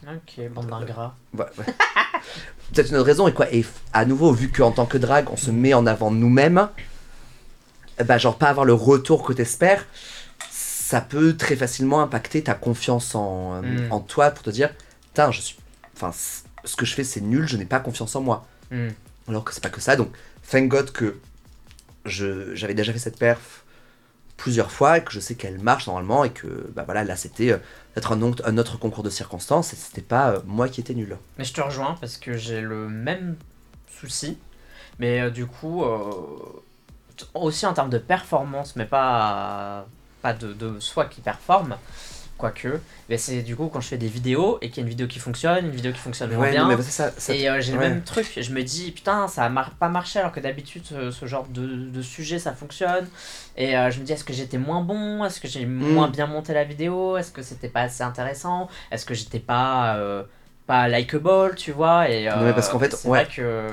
[0.06, 1.16] euh, Ok, bande d'ingrats.
[1.34, 1.64] ouais, ouais.
[2.72, 3.26] peut-être une autre raison.
[3.28, 6.10] Et quoi Et à nouveau, vu qu'en tant que drague, on se met en avant
[6.10, 6.68] nous-mêmes,
[8.04, 9.84] ben, genre pas avoir le retour que t'espères,
[10.50, 13.92] ça peut très facilement impacter ta confiance en, euh, Mm.
[13.92, 14.70] en toi pour te dire,
[15.08, 15.56] putain, je suis.
[15.96, 16.10] Enfin,
[16.64, 18.46] ce que je fais, c'est nul, je n'ai pas confiance en moi.
[18.70, 18.88] Hmm.
[19.28, 19.94] Alors que c'est pas que ça.
[19.96, 20.10] Donc,
[20.50, 21.18] thank God que
[22.04, 23.61] j'avais déjà fait cette perf
[24.42, 27.52] plusieurs fois et que je sais qu'elle marche normalement et que bah voilà là c'était
[27.52, 27.58] euh,
[27.94, 31.16] peut-être un, autre- concours de circonstances et c'était pas euh, moi qui étais nul.
[31.38, 33.36] Mais je te rejoins parce que j'ai le même
[34.00, 34.38] souci.
[34.98, 35.84] Mais euh, du coup,
[37.34, 39.86] aussi en termes de performance, mais pas,
[40.22, 41.76] pas de, de soi qui performe,
[42.42, 42.80] quoique.
[43.08, 45.06] Mais c'est du coup quand je fais des vidéos et qu'il y a une vidéo
[45.06, 46.62] qui fonctionne, une vidéo qui fonctionne Ouais, bien.
[46.64, 47.12] non, mais c'est ça.
[47.16, 47.78] ça- Et euh, j'ai ouais.
[47.78, 50.84] le même truc, je me dis putain ça a mar- pas marché alors que d'habitude
[50.84, 53.06] ce, ce genre de, de sujet ça fonctionne.
[53.56, 55.84] Et euh, je me dis est-ce que j'étais moins bon, est-ce que j'ai Mm.
[55.94, 59.96] moins bien monté la vidéo, est-ce que c'était pas assez intéressant, est-ce que j'étais pas
[59.96, 60.22] euh,
[60.66, 62.08] pas likable tu vois?
[62.10, 63.24] Et, Non, mais parce qu'en euh, fait, c'est ouais.
[63.24, 63.70] vrai que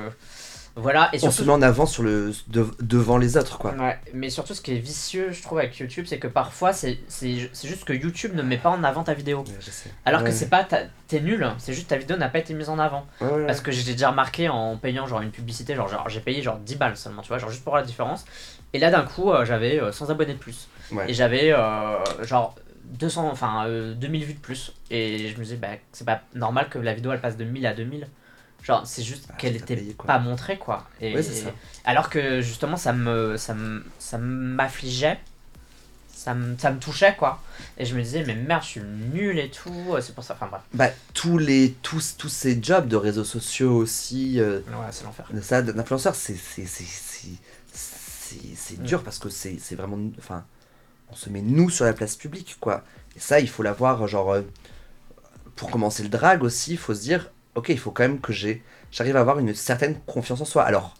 [0.80, 3.72] voilà et on se surtout met en avant sur le de- devant les autres quoi.
[3.74, 6.98] Ouais, mais surtout ce qui est vicieux, je trouve, avec YouTube, c'est que parfois, c'est
[7.18, 9.40] juste que YouTube ne met pas en avant ta vidéo.
[9.40, 9.90] Ouais, je sais.
[10.04, 10.66] Alors que c'est pas,
[11.08, 13.06] t'es nul, c'est juste ta vidéo n'a pas été mise en avant.
[13.46, 16.56] Parce que j'ai déjà remarqué en payant genre une publicité, genre, genre j'ai payé genre
[16.58, 18.24] 10 balles seulement, tu vois, genre juste pour voir la différence.
[18.72, 20.68] Et là d'un coup, euh, j'avais euh, 100 abonnés de plus.
[21.08, 24.72] Et j'avais euh, genre 200, enfin euh, 2000 vues de plus.
[24.90, 27.66] Et je me disais, bah c'est pas normal que la vidéo elle passe de 1000
[27.66, 28.06] à 2000.
[28.62, 30.86] Genre c'est juste Ah, qu'elle était payé, pas montrée quoi.
[31.00, 31.22] Et, Ouais.
[31.84, 35.18] Alors que justement ça me, ça me, ça m'affligeait.
[36.12, 37.42] Ça me, ça me touchait quoi.
[37.78, 39.96] Et je me disais, mais merde, je suis nul et tout.
[40.02, 40.60] C'est pour ça, enfin bref.
[40.74, 45.26] Bah tous les tous tous ces jobs de réseaux sociaux aussi euh, Ouais, c'est l'enfer.
[45.40, 46.68] ça d'influenceurs c'est c'est
[48.78, 48.84] Mm.
[48.84, 50.44] dur parce que c'est c'est vraiment enfin
[51.10, 52.84] on se met nous sur la place publique quoi
[53.16, 54.42] et ça il faut l'avoir genre euh,
[55.56, 58.32] pour commencer le drag aussi il faut se dire ok il faut quand même que
[58.32, 60.94] j'ai j'arrive à avoir une certaine confiance en soi alors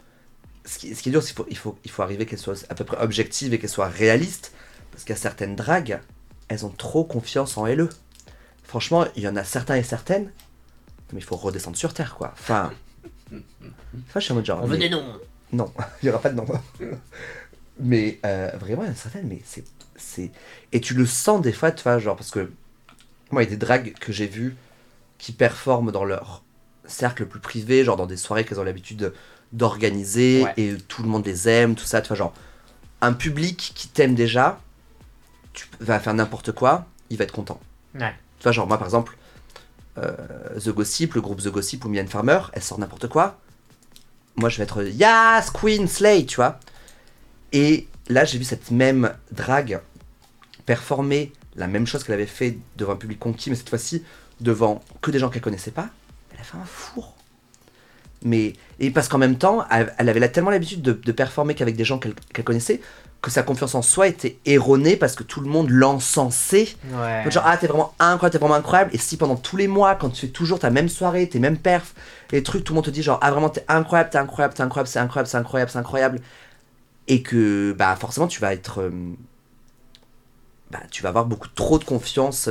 [0.64, 2.38] ce qui, ce qui est dur c'est qu'il faut il faut il faut arriver qu'elle
[2.38, 4.52] soit à peu près objective et qu'elle soit réaliste
[4.92, 6.00] parce qu'il y a certaines dragues
[6.48, 7.88] elles ont trop confiance en LE
[8.64, 10.30] franchement il y en a certains et certaines
[11.12, 12.72] mais il faut redescendre sur terre quoi enfin
[14.08, 14.58] Enfin, je suis en mode genre.
[14.62, 15.04] On mais- veut des noms.
[15.52, 16.44] non, il n'y aura pas de nom.
[17.78, 19.64] mais euh, vraiment, il y en a certaines, mais c'est,
[19.96, 20.30] c'est.
[20.72, 22.50] Et tu le sens des fois, tu vois, genre, parce que
[23.30, 24.56] moi, il y a des dragues que j'ai vues
[25.18, 26.42] qui performent dans leur
[26.90, 29.12] cercle plus privé, genre dans des soirées qu'elles ont l'habitude
[29.52, 30.54] d'organiser Ouais.
[30.56, 32.34] et tout le monde les aime, tout ça, tu vois, genre,
[33.00, 34.60] un public qui t'aime déjà,
[35.52, 37.58] tu vas faire n'importe quoi, il va être content.
[37.94, 38.14] Ouais.
[38.38, 39.16] Tu vois, genre, moi, par exemple,
[39.98, 40.14] euh,
[40.58, 43.38] The Gossip, le groupe The Gossip ou Mylène Farmer, elle sort n'importe quoi.
[44.36, 46.60] Moi, je vais être Yas, Queen, Slay, tu vois.
[47.52, 49.80] Et là, j'ai vu cette même drague
[50.66, 54.04] performer la même chose qu'elle avait fait devant un public conquis, mais cette fois-ci
[54.40, 55.88] devant que des gens qu'elle connaissait pas.
[56.40, 57.14] Elle a fait un four.
[58.22, 61.54] Mais, et parce qu'en même temps, elle, elle avait la- tellement l'habitude de, de performer
[61.54, 62.80] qu'avec des gens qu'elle qu'elle connaissait,
[63.22, 67.30] que sa confiance en soi était erronée parce que tout le monde l'encensait Ouais.
[67.30, 68.90] Genre, ah, t'es vraiment incroyable, t'es vraiment incroyable.
[68.94, 71.58] Et si pendant tous les mois, quand tu fais toujours ta même soirée, tes mêmes
[71.58, 71.94] perfs,
[72.30, 74.62] les trucs, tout le monde te dit genre, ah, vraiment, t'es incroyable, t'es incroyable, t'es
[74.62, 76.20] incroyable, c'est incroyable, c'est incroyable, c'est incroyable.
[77.08, 78.90] et que bah forcément tu vas être euh,
[80.70, 82.48] bah, tu vas avoir beaucoup trop de confiance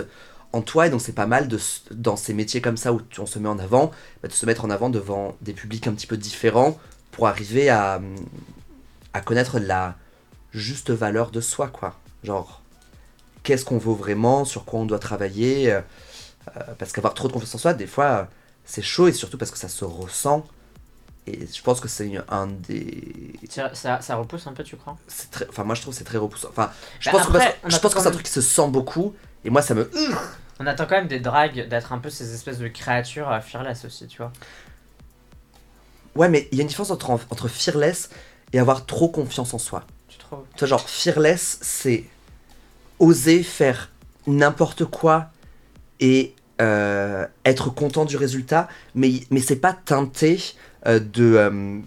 [0.53, 1.59] en toi et donc c'est pas mal de
[1.91, 3.91] dans ces métiers comme ça où tu- on se met en avant
[4.23, 6.77] bah, de se mettre en avant devant des publics un petit peu différents
[7.11, 8.15] pour arriver à hum,
[9.13, 9.95] à connaître la
[10.51, 11.95] juste valeur de soi quoi.
[12.23, 12.61] Genre
[13.43, 15.81] qu'est-ce qu'on vaut vraiment sur quoi on doit travailler euh,
[16.57, 18.29] euh, parce qu'avoir trop de confiance en soi des fois
[18.65, 20.45] c'est chaud et surtout parce que ça se ressent.
[21.27, 24.97] Et je pense que c'est un des Ça, ça, ça repousse un peu, tu crois?
[25.31, 26.49] Très enfin moi je trouve que c'est très repoussant.
[26.49, 28.67] Enfin je Bah pense que, parce- je pense que c'est un truc qui se sent
[28.69, 29.13] beaucoup
[29.45, 29.89] et moi ça me
[30.59, 33.85] On attend quand même des dragues d'être un peu ces espèces de créatures euh, fearless
[33.85, 34.31] aussi, tu vois.
[36.15, 38.09] ouais mais il y a une différence entre entre fearless
[38.53, 40.43] et avoir trop confiance en soi Tu trouves?
[40.55, 42.03] Tu vois genre fearless c'est
[42.99, 43.89] oser faire
[44.27, 45.27] n'importe quoi
[45.99, 50.41] et euh, être content du résultat mais mais c'est pas teinté
[50.87, 51.79] euh, de euh,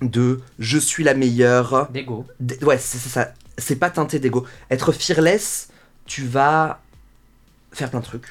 [0.00, 2.24] de je suis la meilleure D'ego.
[2.62, 3.32] Ouais, c'est c'est ça.
[3.58, 4.46] C'est pas teinté d'ego.
[4.70, 5.67] Être fearless,
[6.08, 6.80] tu vas
[7.72, 8.26] faire plein de trucs.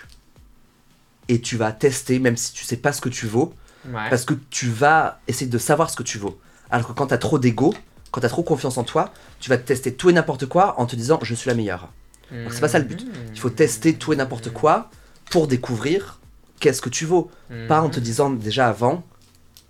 [1.30, 3.54] Et tu vas tester, même si tu sais pas ce que tu vaux,
[3.86, 4.10] Ouais.
[4.10, 6.38] parce que tu vas essayer de savoir ce que tu vaux.
[6.70, 7.74] Alors que quand t'as trop d'ego,
[8.12, 10.96] quand t'as trop confiance en toi, tu vas tester tout et n'importe quoi en te
[10.98, 11.90] disant je suis la meilleure.
[12.32, 13.06] Donc c'est pas ça le but.
[13.34, 14.90] Il faut tester tout et n'importe quoi
[15.32, 16.20] pour découvrir
[16.60, 17.32] qu'est-ce que tu vaux.
[17.70, 19.04] Pas en te disant déjà avant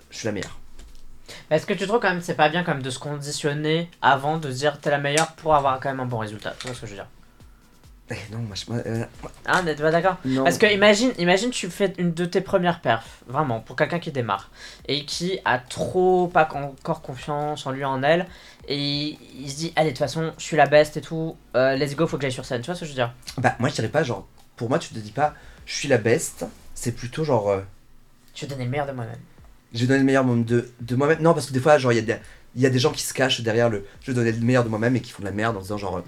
[0.10, 0.58] je suis la meilleure.
[1.52, 4.38] Est-ce que tu trouves quand même c'est pas bien quand même de se conditionner avant
[4.38, 6.56] de dire t'es la meilleure pour avoir quand même un bon résultat?
[6.60, 7.08] Tu vois ce que je veux dire?
[8.32, 8.66] Non, moi je.
[8.72, 9.06] euh,
[9.46, 10.44] Ah, n'êtes pas d'accord non.
[10.46, 14.12] Parce que imagine, imagine tu fais une de tes premières perfs, vraiment, pour quelqu'un qui
[14.12, 14.50] démarre,
[14.88, 18.26] et qui a trop pas encore confiance en lui, en elle,
[18.70, 21.76] et il se dit, allez, de toute façon, je suis la best et tout, euh,
[21.76, 23.14] let's go, faut que j'aille sur scène, tu vois ce que je veux dire?
[23.38, 24.26] Bah, moi je dirais pas genre.
[24.56, 25.34] Pour moi, tu te dis pas
[25.66, 26.46] je suis la best.
[26.76, 27.50] C'est plutôt genre.
[27.50, 27.60] euh,
[28.36, 29.20] Je vais donner le meilleur de moi-même.
[29.74, 31.20] je vais donner le meilleur de, de moi-même.
[31.22, 32.22] Non, parce que des fois, genre, il y, a des-
[32.56, 34.64] il y a des gens qui se cachent derrière le je vais donner le meilleur
[34.64, 36.02] de moi-même et qui font de la merde en disant genre.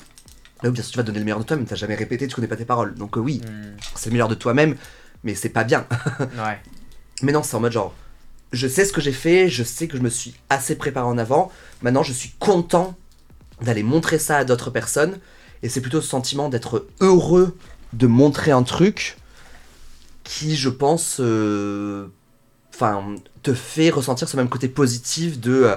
[0.63, 1.95] Euh, Ah oui, bien sûr, tu vas donner le meilleur de toi, mais t'as jamais
[1.95, 2.95] répété, tu connais pas tes paroles.
[2.95, 4.75] Donc, euh, oui, Hmm, c'est le meilleur de toi-même,
[5.23, 5.85] mais c'est pas bien.
[6.19, 6.59] ouais.
[7.21, 7.93] Mais non, c'est en mode genre.
[8.51, 11.17] Je sais ce que j'ai fait, je sais que je me suis assez préparé en
[11.19, 11.51] avant.
[11.83, 12.97] Maintenant, je suis content
[13.61, 15.19] d'aller montrer ça à d'autres personnes.
[15.61, 17.55] Et c'est plutôt ce sentiment d'être heureux
[17.93, 19.17] de montrer un truc
[20.23, 22.07] qui, je pense, euh,
[23.43, 25.75] te fait ressentir ce même côté positif de euh,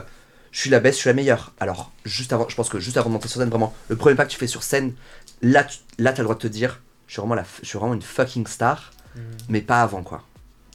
[0.52, 1.52] je suis la best, je suis la meilleure.
[1.58, 4.14] Alors, juste avant, je pense que juste avant de monter sur scène, vraiment, le premier
[4.14, 4.92] pas que tu fais sur scène,
[5.40, 7.78] là, tu là, as le droit de te dire je suis vraiment, la, je suis
[7.78, 9.20] vraiment une fucking star, Hmm.
[9.50, 10.22] mais pas avant, quoi.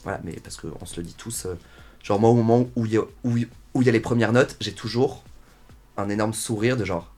[0.03, 1.55] Voilà, mais parce qu'on se le dit tous, euh,
[2.03, 3.35] genre, moi, au moment où il y, a- où,
[3.73, 5.23] où y a les premières notes, j'ai toujours
[5.97, 7.11] un énorme sourire de genre.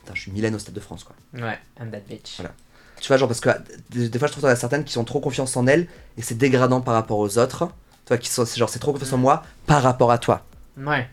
[0.00, 1.14] Putain, je suis Mylène au Stade de France, quoi.
[1.34, 2.36] Ouais, I'm that bitch.
[2.36, 2.52] Voilà.
[3.00, 3.50] Tu vois, genre, parce que
[3.90, 5.66] des, des fois, je trouve qu'il y en a certaines qui ont trop confiance en
[5.66, 7.66] elles et c'est dégradant par rapport aux autres.
[8.06, 9.20] Tu vois, qui sont, genre, c'est trop confiance en Mm.
[9.20, 10.46] moi par rapport à toi.
[10.78, 11.08] Ouais.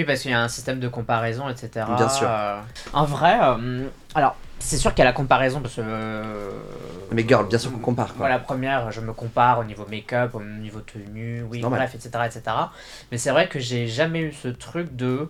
[0.00, 1.84] Oui, parce qu'il y a un système de comparaison, etc.
[1.94, 2.26] Bien sûr.
[2.30, 2.58] euh,
[2.94, 5.82] En vrai, euh, alors, c'est sûr qu'il y a la comparaison parce que.
[5.84, 6.50] euh,
[7.12, 8.16] Mais girl, bien sûr qu'on compare, quoi.
[8.20, 12.42] Voilà, première, je me compare au niveau make-up, au niveau tenue, oui, bref, etc., etc.
[13.12, 15.28] Mais c'est vrai que j'ai jamais eu ce truc de.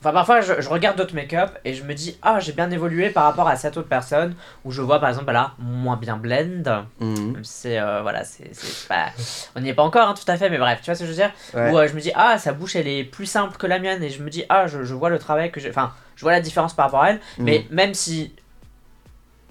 [0.00, 3.10] Enfin, parfois, je, je regarde d'autres make-up et je me dis, ah, j'ai bien évolué
[3.10, 4.34] par rapport à cette autre personne
[4.64, 6.86] où je vois, par exemple, a moins bien blend.
[7.00, 7.32] Mhm.
[7.32, 7.78] Même si c'est.
[7.78, 8.50] euh, voilà, c'est
[8.88, 9.08] pas.
[9.54, 11.04] On n'y est pas encore, hein, tout à fait, mais bref, tu vois ce que
[11.06, 11.30] je veux dire?
[11.52, 11.70] Ouais.
[11.70, 14.02] Où euh, je me dis, ah, sa bouche, elle est plus simple que la mienne
[14.02, 15.68] et je me dis, ah, je, je vois le travail que j'ai.
[15.68, 17.16] Enfin, je vois la différence par rapport à elle.
[17.36, 17.44] Mhm.
[17.44, 18.34] Mais même si,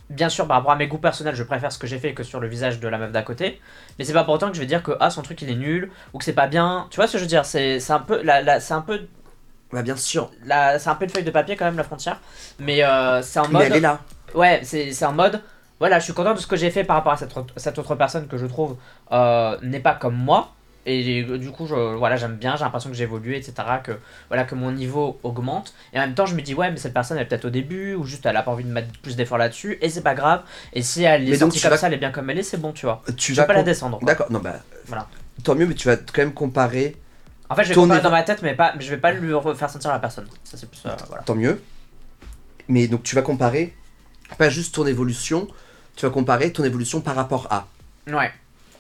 [0.10, 2.24] bien sûr, par rapport à mes goûts personnels, je préfère ce que j'ai fait que
[2.24, 3.62] sur le visage de la meuf d'à côté,
[4.00, 5.56] mais c'est pas pour autant que je vais dire que ah, son truc il est
[5.56, 6.88] nul ou que c'est pas bien.
[6.90, 7.46] Tu vois ce que je veux dire?
[7.46, 9.02] C'est un peu, la, la- c'est un peu,
[9.72, 10.32] Bah, bien sûr.
[10.46, 12.20] la, c'est un peu de feuille de papier quand même la frontière,
[12.60, 14.00] mais euh, c'est en Mais mode, elle est là.
[14.34, 15.42] ouais, c'est c'est en mode,
[15.80, 17.78] voilà, je suis content de ce que j'ai fait par rapport à cette, autre- cette
[17.78, 18.78] autre personne que je trouve
[19.12, 20.54] euh, n'est pas comme moi.
[20.86, 23.82] Et euh, du coup, je, voilà, j'aime bien, j'ai l'impression que j'ai évolué, etc.
[23.84, 25.74] Que, voilà, que mon niveau augmente.
[25.94, 27.50] Et en même temps, je me dis, ouais, mais cette personne, elle est peut-être au
[27.52, 30.16] début, ou juste elle a pas envie de mettre plus d'efforts là-dessus, et c'est pas
[30.16, 30.42] grave.
[30.74, 32.44] Et si elle est Mais sortie comme vas- ça, elle est bien comme elle est,
[32.44, 33.04] c'est bon, tu vois.
[33.18, 34.00] Tu Je vas pas la descendre.
[34.04, 34.56] D'accord, non, bah.
[34.88, 35.08] Voilà.
[35.44, 36.96] Tant mieux, mais tu vas quand même comparer.
[37.50, 39.34] En fait, je vais comparer dans ma tête, mais, pas, mais je vais pas lui
[39.56, 40.28] faire sentir la personne.
[40.44, 40.82] Ça, c'est plus.
[40.86, 41.24] euh, voilà.
[41.24, 41.62] Tant mieux.
[42.68, 43.76] Mais donc, tu vas comparer
[44.38, 45.48] pas juste ton évolution,
[45.96, 47.66] tu vas comparer ton évolution par rapport à.
[48.08, 48.32] Ouais.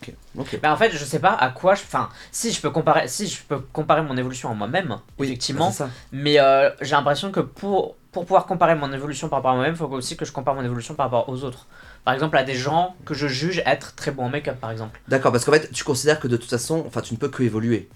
[0.01, 0.13] Ok.
[0.37, 0.59] Ok.
[0.61, 1.81] Bah, en fait, je sais pas à quoi je.
[1.81, 5.71] Enfin, si je peux comparer, si je peux comparer mon évolution à moi-même, effectivement.
[5.71, 5.89] c'est ça.
[6.11, 9.73] Mais euh, j'ai l'impression que pour, pour pouvoir comparer mon évolution par rapport à moi-même,
[9.73, 11.65] il faut aussi que je compare mon évolution par rapport aux autres.
[12.05, 15.01] Par exemple, à des gens que je juge être très bons en make-up, par exemple.
[15.07, 17.43] D'accord, parce qu'en fait, tu considères que de toute façon, enfin, tu ne peux que
[17.43, 17.89] évoluer.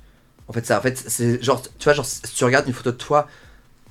[0.48, 2.92] En fait, ça, en fait, c'est genre, tu vois, genre, si tu regardes une photo
[2.92, 3.28] de toi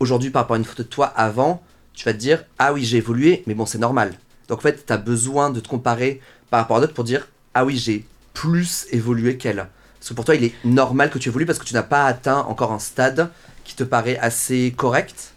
[0.01, 1.63] aujourd'hui par rapport à une photo de toi avant,
[1.95, 4.15] tu vas te dire, ah oui, j'ai évolué, mais bon, c'est normal.
[4.49, 7.29] Donc, en fait, tu as besoin de te comparer par rapport à d'autres pour dire,
[7.55, 9.69] ah oui, j'ai plus évolué qu'elle.
[9.99, 12.07] Parce que pour toi, il est normal que tu évolues parce que tu n'as pas
[12.07, 13.31] atteint encore un stade
[13.65, 15.33] qui te paraît assez correcte.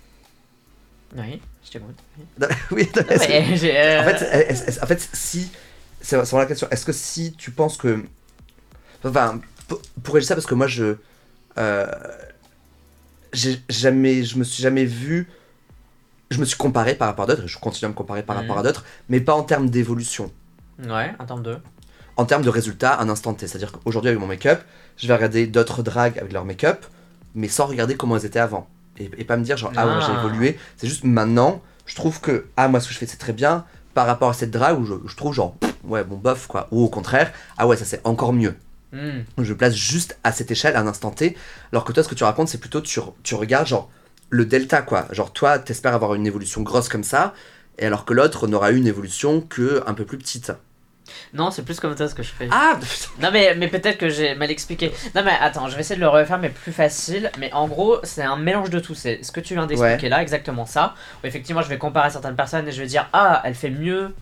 [1.16, 1.96] Oui, je t'écoute.
[2.40, 2.48] oui.
[2.72, 3.16] Oui, non, mais
[3.64, 5.52] euh, en, fait, en si.
[6.02, 6.68] C'est c'est vraiment la question.
[6.72, 8.04] Est-ce que si tu penses que.
[9.04, 10.96] Enfin, pour- pourrais je ça parce que moi, je.
[11.58, 11.86] euh,
[13.34, 14.24] j'ai jamais.
[14.24, 15.28] Je me suis jamais vu.
[16.32, 18.36] Je me suis comparé par rapport à d'autres, et je continue à me comparer par
[18.36, 20.32] rapport à d'autres, mais pas en termes d'évolution.
[20.84, 21.58] Ouais, en termes de.
[22.18, 23.46] En termes de résultats, un instant T.
[23.48, 24.62] C'est-à-dire qu'aujourd'hui, avec mon make-up,
[24.98, 26.86] je vais regarder d'autres drags avec leur make-up,
[27.36, 28.68] mais sans regarder comment elles étaient avant.
[28.98, 30.20] Et, et pas me dire, genre, ah, ouais, j'ai Ah.
[30.24, 30.58] évolué.
[30.78, 33.66] C'est juste maintenant, je trouve que, ah, moi, ce que je fais, c'est très bien,
[33.94, 36.70] par rapport à cette drague où je, je trouve, genre, pff, ouais, bon, bof, quoi.
[36.72, 38.56] Ou au contraire, ah ouais, ça c'est encore mieux.
[38.96, 39.44] Hmm.
[39.44, 41.36] Je place juste à cette échelle, à un instant T.
[41.74, 43.90] Alors que toi, ce que tu racontes, c'est plutôt, tu, tu regardes, genre,
[44.30, 45.08] le delta, quoi.
[45.12, 47.34] Genre, toi, t'espères avoir une évolution grosse comme ça,
[47.78, 50.54] et alors que l'autre n'aura eu une évolution que un peu plus petite.
[51.34, 52.48] Non, c'est plus comme ça ce que je fais.
[52.52, 52.80] Ah
[53.22, 54.92] Non mais, mais peut-être que j'ai mal expliqué.
[55.14, 57.32] Non mais attends, je vais essayer de le refaire mais plus facile.
[57.38, 58.96] Mais en gros, c'est un mélange de tout.
[58.96, 60.96] C'est ce que tu viens d'expliquer là, exactement ça.
[61.24, 64.16] Où effectivement, je vais comparer certaines personnes et je vais dire ah, elle fait mieux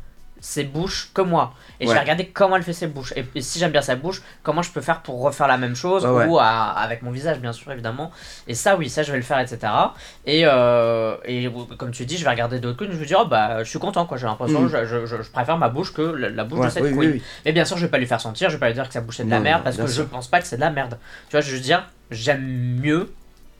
[0.46, 1.54] ses bouches que moi.
[1.80, 3.14] Et je vais regarder comment elle fait ses bouches.
[3.16, 5.74] Et, et si j'aime bien sa bouche, comment je peux faire pour refaire la même
[5.74, 6.26] chose Ouais, ouais.
[6.26, 8.12] ou à- avec mon visage bien sûr évidemment.
[8.46, 9.72] Et ça oui, ça je vais le faire etc.
[10.26, 12.92] Et, euh, et comme tu dis, je vais regarder d'autres queens.
[12.92, 14.18] Je vais dire oh, bah je suis content quoi.
[14.18, 14.68] J'ai l'impression Mm.
[14.68, 17.00] je, je- je- je préfère ma bouche que la, la bouche de cette oui, queen.
[17.00, 17.24] oui, oui.
[17.46, 18.94] Mais bien sûr, je vais pas lui faire sentir, je vais pas lui dire que
[18.94, 20.04] sa bouche c'est de la Non, merde non, parce que sûr.
[20.04, 21.00] je pense pas que c'est de la merde.
[21.30, 22.42] Tu vois, je veux dire, j'aime
[22.82, 23.14] mieux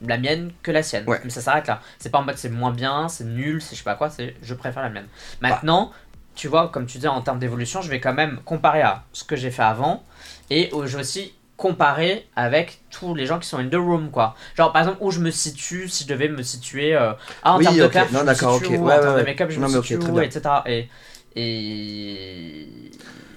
[0.06, 1.06] la mienne que la sienne.
[1.08, 1.22] Ouais.
[1.24, 1.80] Mais ça s'arrête là.
[1.98, 4.36] C'est pas en mode c'est moins bien, c'est nul, c'est je sais pas quoi, c'est
[4.44, 5.08] je préfère la mienne.
[5.40, 5.92] Maintenant,
[6.36, 9.24] tu vois, comme tu dis en termes d'évolution, je vais quand même comparer à ce
[9.24, 10.04] que j'ai fait avant
[10.50, 14.36] et je vais aussi comparer avec tous les gens qui sont in the room quoi.
[14.58, 17.60] Genre par exemple où je me situe si je devais me situer euh, ah en
[17.60, 17.88] Oui, termes de ok.
[17.88, 18.70] classe, Non, je me d'accord, ok.
[18.70, 20.64] où, Ouais, en ouais, termes de make-up, je Non, me situe très où, etc.
[20.66, 20.90] Et,
[21.36, 22.68] et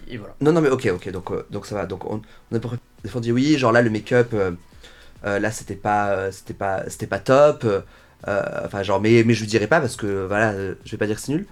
[0.08, 0.34] et voilà.
[0.40, 1.86] Non, non, mais ok, ok, donc, euh, donc ça va.
[1.86, 2.20] Donc on,
[2.52, 4.52] on a dit oui, genre là le make-up, euh,
[5.40, 7.66] là c'était pas, c'était pas, c'était pas top.
[8.26, 10.52] Enfin, genre, mais, mais je lui dirais pas parce que voilà,
[10.84, 11.46] je vais pas dire que c'est nul.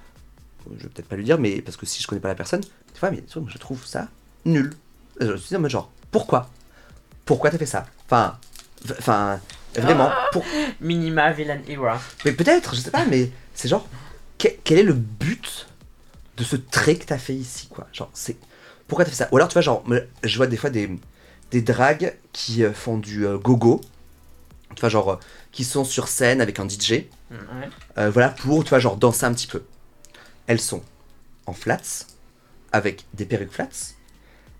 [0.79, 2.61] Je vais peut-être pas lui dire, mais parce que si je connais pas la personne,
[2.63, 4.09] tu vois, mais je trouve ça
[4.45, 4.73] nul.
[5.21, 6.49] Et Je me suis dit, non, mais genre, pourquoi?
[7.25, 7.87] Pourquoi t'as fait ça?
[8.07, 8.39] Enfin,
[8.99, 9.41] enfin,
[9.77, 10.45] vraiment, pour...
[10.81, 12.01] Minima Villain Era.
[12.25, 13.87] mais peut-être, je sais pas, mais c'est genre,
[14.39, 15.67] que- quel est le but
[16.37, 17.87] de ce trait que t'as fait ici, quoi?
[17.93, 18.37] Genre, c'est.
[18.89, 19.29] Pourquoi t'as fait ça?
[19.33, 19.85] Ou alors, tu vois, genre,
[20.23, 20.91] je vois des fois des,
[21.51, 23.81] des drags qui euh, font du euh, gogo.
[24.75, 25.17] Tu vois, genre, euh,
[25.53, 26.91] qui sont sur scène avec un DJ.
[27.31, 27.39] Ouais.
[27.99, 29.63] euh, voilà, pour, tu vois, genre, danser un petit peu.
[30.47, 30.83] Elles sont
[31.47, 32.07] en flats,
[32.73, 33.69] avec des perruques flats,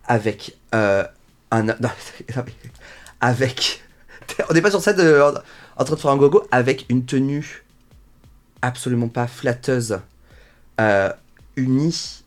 [0.07, 1.05] avec euh,
[1.51, 1.63] un.
[1.63, 1.91] non, non,
[2.47, 2.55] mais-
[3.21, 3.83] avec.
[4.49, 5.35] On n'est pas sur scène de- en,
[5.81, 7.65] en train de faire un gogo, avec une tenue
[8.63, 10.01] absolument pas flatteuse,
[10.81, 11.13] euh,
[11.57, 12.25] unie,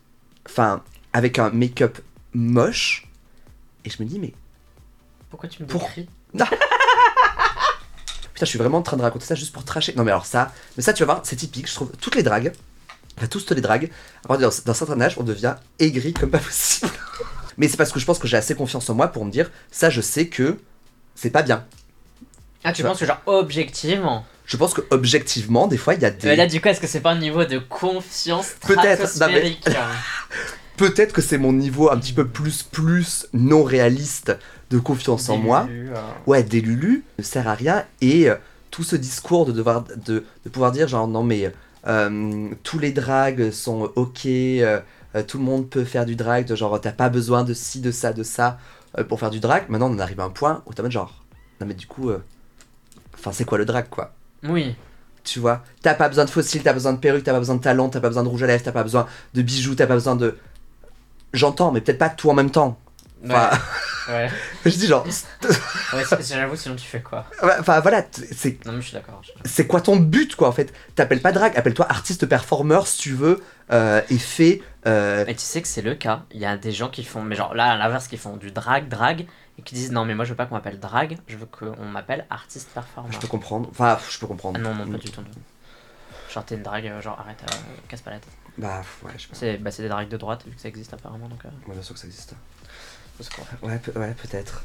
[0.47, 1.97] enfin, avec un make-up
[2.33, 3.07] moche.
[3.85, 4.33] Et je me dis, mais
[5.29, 6.07] Pourquoi tu me Pour- décris?
[6.33, 6.45] Putain,
[8.41, 9.93] je suis vraiment en train de raconter ça juste pour tracher.
[9.95, 11.67] Non, mais alors ça, mais ça, tu vas voir, c'est typique.
[11.67, 12.53] Je trouve toutes les dragues,
[13.17, 13.89] enfin, tous les dragues,
[14.23, 16.91] à partir d'un d'un certain âge, on devient aigri comme pas possible.
[17.57, 19.51] mais c'est parce que je pense que j'ai assez confiance en moi pour me dire,
[19.71, 20.57] ça, je sais que
[21.15, 21.65] c'est pas bien.
[22.63, 24.25] Ah, tu Tu penses que, genre, objectivement.
[24.45, 26.27] Je pense que objectivement, des fois, il y a des.
[26.27, 29.67] Mais là, du coup, est-ce que c'est pas un niveau de confiance Peut-être, stratosphérique
[30.77, 34.37] Peut-être que c'est mon niveau un petit peu plus, plus non réaliste
[34.69, 35.67] de confiance en moi.
[35.69, 35.95] Euh,
[36.27, 38.35] ouais, des Lulu ne sert à rien et euh,
[38.69, 41.51] tout ce discours de devoir de, de pouvoir dire genre non mais
[41.87, 44.79] euh, tous les drags sont ok, euh,
[45.15, 47.79] euh, tout le monde peut faire du drag, de genre t'as pas besoin de ci,
[47.81, 48.57] de ça, de ça
[48.97, 49.63] euh, pour faire du drag.
[49.69, 51.23] Maintenant on arrive à un point où t'as mode genre
[51.61, 52.11] non mais du coup,
[53.15, 54.13] enfin c'est quoi le drag quoi?
[54.43, 54.75] Oui.
[55.23, 57.55] tu vois, t'as pas besoin de fossiles, t'as pas besoin de perruque, t'as pas besoin
[57.55, 59.87] de talent, t'as pas besoin de rouge à lèvres, t'as pas besoin de bijoux, t'as
[59.87, 60.37] pas besoin de.
[61.33, 62.79] J'entends, mais peut-être pas tout en même temps.
[63.25, 63.57] Enfin, Ouais.
[64.65, 65.05] Je dis genre,
[65.93, 67.25] ouais J'avoue, sinon tu fais quoi
[67.59, 69.21] enfin voilà, c'est Non, mais je suis d'accord.
[69.45, 70.73] c'est quoi ton but quoi en fait?
[70.95, 74.61] T'appelles pas drag, appelle-toi artiste performeur si tu veux euh, et fais.
[74.85, 76.23] euh, Mais tu sais que c'est le cas.
[76.31, 78.51] Il y a des gens qui font, mais genre là, à l'inverse, qui font du
[78.51, 79.27] drag, drag,
[79.59, 81.85] et qui disent non, mais moi je veux pas qu'on m'appelle drag, je veux qu'on
[81.85, 83.11] m'appelle artiste performant.
[83.11, 83.67] je peux comprendre.
[83.71, 84.57] Enfin, je peux comprendre.
[84.59, 85.21] Ah non, non, pas du tout.
[85.21, 85.27] non.
[86.33, 87.55] Genre t'es une drague, euh, genre arrête, euh,
[87.87, 88.29] casse pas la tête.
[88.57, 89.35] Bah ouais, je sais pas.
[89.35, 91.73] C'est bah, c'est des dragues de droite, vu que ça existe apparemment, donc euh, Ouais,
[91.73, 92.33] bien sûr que ça existe.
[93.63, 94.63] Ouais, pe- ouais peut-être.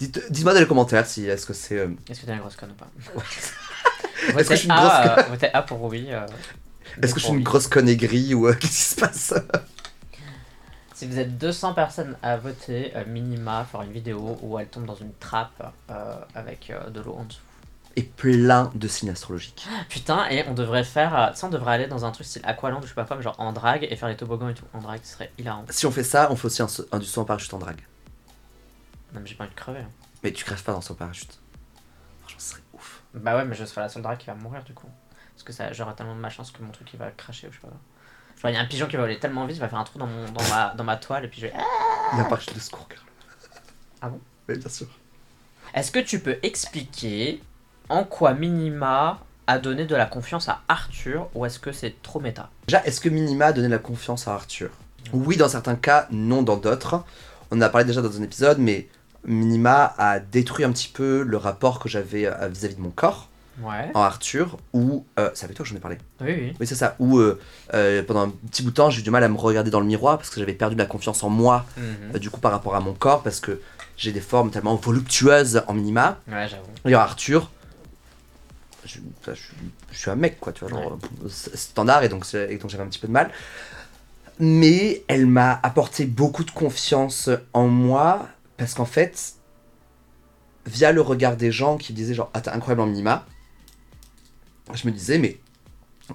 [0.00, 1.78] Dites- Dites-moi dans les commentaires si est-ce que c'est.
[1.78, 2.88] euh, Est-ce que t'es une grosse conne ou pas?
[4.38, 4.76] Est-ce que je suis une A,
[5.16, 6.06] grosse euh, votez A pour oui.
[6.10, 6.26] euh,
[7.02, 7.44] Est-ce que je suis une oui.
[7.44, 9.34] grosse conne aigrie ou euh, qu'est-ce qui se passe?
[10.94, 14.94] Si vous êtes 200 personnes à voter, minima, faire une vidéo où elle tombe dans
[14.94, 15.72] une trappe
[16.34, 17.40] avec de l'eau en dessous.
[17.98, 19.66] Et plein de signes astrologiques.
[19.88, 21.18] Putain, et on devrait faire.
[21.18, 23.04] euh, Tu sais, on devrait aller dans un truc style Aqualand ou je sais pas
[23.06, 24.66] quoi, mais genre en drague et faire les toboggans et tout.
[24.74, 25.64] En drague, ce serait hilarant.
[25.70, 27.80] Si on fait ça, on fait aussi un, un du saut en parachute en drague.
[29.14, 29.80] Non, mais j'ai pas envie de crever.
[29.80, 29.88] hein.
[30.22, 31.38] Mais tu crèves pas dans son parachute.
[32.36, 33.02] ce serait ouf.
[33.14, 34.88] Bah ouais, mais je serai la seule drague qui va mourir du coup.
[35.34, 37.52] Parce que ça, j'aurai tellement de ma chance que mon truc il va cracher ou
[37.52, 37.68] je sais pas.
[38.42, 39.84] Genre, il y a un pigeon qui va voler tellement vite, il va faire un
[39.84, 41.54] trou dans, mon, dans, ma, dans ma toile et puis je vais.
[42.12, 43.00] Il y a un parc de secours, Carl.
[44.02, 44.20] Ah bon?
[44.50, 44.86] Oui, bien sûr.
[45.72, 47.42] Est-ce que tu peux expliquer
[47.88, 52.18] en quoi Minima a donné de la confiance à Arthur ou est-ce que c'est trop
[52.20, 52.50] méta?
[52.66, 54.70] Déjà, est-ce que Minima a donné la confiance à Arthur?
[55.12, 57.04] Oui, dans certains cas, non dans d'autres.
[57.52, 58.88] On en a parlé déjà dans un épisode, mais
[59.24, 63.28] Minima a détruit un petit peu le rapport que j'avais euh, vis-à-vis de mon corps
[63.62, 63.90] Ouais.
[63.94, 65.06] en Arthur, où...
[65.18, 66.56] euh, c'est avec toi que j'en ai parlé Oui, oui.
[66.60, 66.94] Oui, c'est ça.
[66.98, 67.40] Où euh,
[67.72, 69.80] euh, pendant un petit bout de temps, j'ai eu du mal à me regarder dans
[69.80, 71.84] le miroir parce que j'avais perdu de la confiance en moi, Mhm.
[72.14, 73.58] euh, du coup, par rapport à mon corps, parce que
[73.96, 76.18] j'ai des formes tellement voluptueuses en minima.
[76.28, 76.66] Ouais, j'avoue.
[76.84, 77.50] Et en Arthur,
[78.86, 79.42] je, enfin, je,
[79.92, 82.82] je suis un mec, quoi, tu vois, genre, euh, standard, et donc, et donc j'avais
[82.84, 83.30] un petit peu de mal.
[84.38, 89.34] Mais elle m'a apporté beaucoup de confiance en moi, parce qu'en fait,
[90.66, 93.24] via le regard des gens qui me disaient genre, ah, t'es incroyable en minima,
[94.74, 95.38] je me disais, mais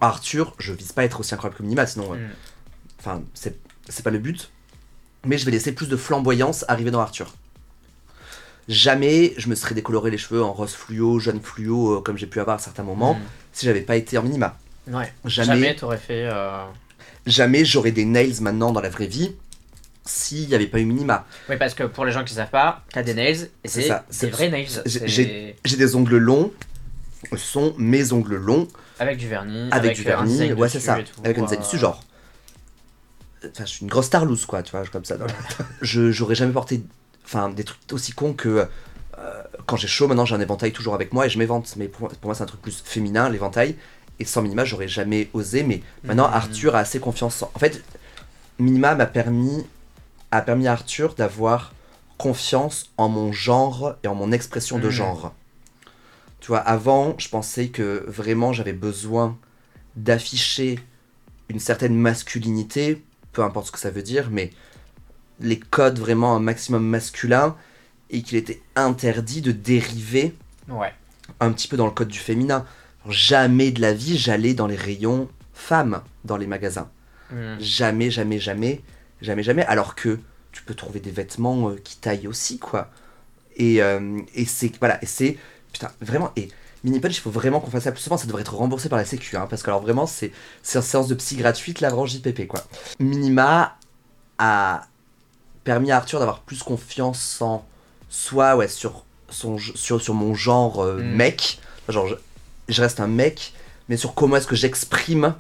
[0.02, 2.32] Arthur, je vise pas à être aussi incroyable que minima, sinon, euh, Mm.
[3.00, 3.58] enfin, c'est
[3.90, 4.52] c'est pas le but.
[5.26, 7.34] Mais je vais laisser plus de flamboyance arriver dans Arthur.
[8.68, 12.28] Jamais je me serais décoloré les cheveux en rose fluo, jaune fluo, euh, comme j'ai
[12.28, 13.20] pu avoir à certains moments, Mm.
[13.54, 14.58] si j'avais pas été en minima.
[14.88, 15.12] Ouais.
[15.26, 16.26] Jamais, Jamais t'aurais fait.
[16.32, 16.64] euh,
[17.26, 19.36] jamais j'aurais des nails maintenant dans la vraie vie
[20.06, 21.26] s'il n'y avait pas eu minima.
[21.50, 23.90] Oui, parce que pour les gens qui savent pas, t'as des nails et C'est
[24.22, 24.68] des vrais nails.
[24.86, 26.52] j'ai- des ongles longs,
[27.32, 28.68] ce sont mes ongles longs,
[29.00, 29.70] avec du vernis.
[29.72, 32.02] avec, du vernis, design ouais c'est ça, tout, avec un design euh, dessus genre...
[33.44, 35.18] Enfin, je suis une grosse starlouse quoi, tu vois, comme ça.
[35.82, 36.84] j'aurais jamais porté
[37.26, 38.68] enfin des trucs aussi cons que
[39.20, 41.88] euh, quand j'ai chaud maintenant j'ai un éventail toujours avec moi et je m'évente mais
[41.88, 43.76] pour, pour moi c'est un truc plus féminin l'éventail
[44.20, 46.34] et sans minima j'aurais jamais osé mais maintenant Mhm.
[46.34, 47.52] Arthur a assez confiance en...
[47.54, 47.84] en fait
[48.60, 49.66] minima m'a permis
[50.32, 51.74] a permis à Arthur d'avoir
[52.18, 54.92] confiance en mon genre et en mon expression de Mhm.
[54.92, 55.34] genre
[56.40, 59.38] tu vois avant je pensais que vraiment j'avais besoin
[59.96, 60.80] d'afficher
[61.50, 63.04] une certaine masculinité
[63.34, 64.52] peu importe ce que ça veut dire mais
[65.42, 67.56] les codes vraiment un maximum masculin
[68.10, 70.36] et qu'il était interdit de dériver
[70.70, 70.94] Ouais.
[71.40, 72.66] un petit peu dans le code du féminin.
[73.10, 76.90] Jamais de la vie j'allais dans les rayons femmes dans les magasins.
[77.32, 77.60] Mm.
[77.60, 78.82] Jamais, jamais, jamais,
[79.22, 79.66] jamais, jamais.
[79.66, 80.20] Alors que
[80.52, 82.90] tu peux trouver des vêtements euh, qui taillent aussi, quoi.
[83.56, 85.38] Et, euh, et c'est voilà, et c'est
[85.74, 86.50] putain vraiment et
[86.84, 88.18] Mini Punch, il faut vraiment qu'on fasse ça plus souvent.
[88.18, 90.32] Ça devrait être remboursé par la Sécu, hein, parce que alors vraiment c'est
[90.64, 92.64] c'est une séance de psy gratuite, la branche JPP, quoi.
[93.00, 93.78] Minima
[94.40, 94.88] a
[95.64, 97.66] permis à Arthur d'avoir plus confiance en
[98.10, 101.16] soi, ouais, sur son sur sur mon genre euh, Mm.
[101.16, 101.60] mec.
[101.90, 102.16] Genre je,
[102.70, 103.54] je reste un mec,
[103.90, 105.34] mais sur comment est-ce que j'exprime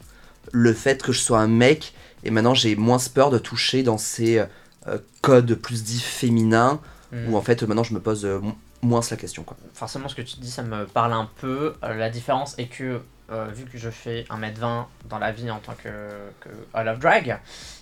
[0.51, 1.93] le fait que je sois un mec.
[2.23, 4.39] Et maintenant j'ai moins peur de toucher dans ces
[4.87, 6.79] euh, codes plus dits féminins
[7.13, 7.27] Mm.
[7.33, 9.57] où en fait maintenant je me pose euh, mo- moins la question quoi.
[9.73, 11.75] Forcément, ce que tu dis, ça me parle un peu.
[11.83, 15.73] La différence est que, euh, vu que je fais 1m20 dans la vie en tant
[15.73, 15.89] que,
[16.39, 17.37] que I Love Drag,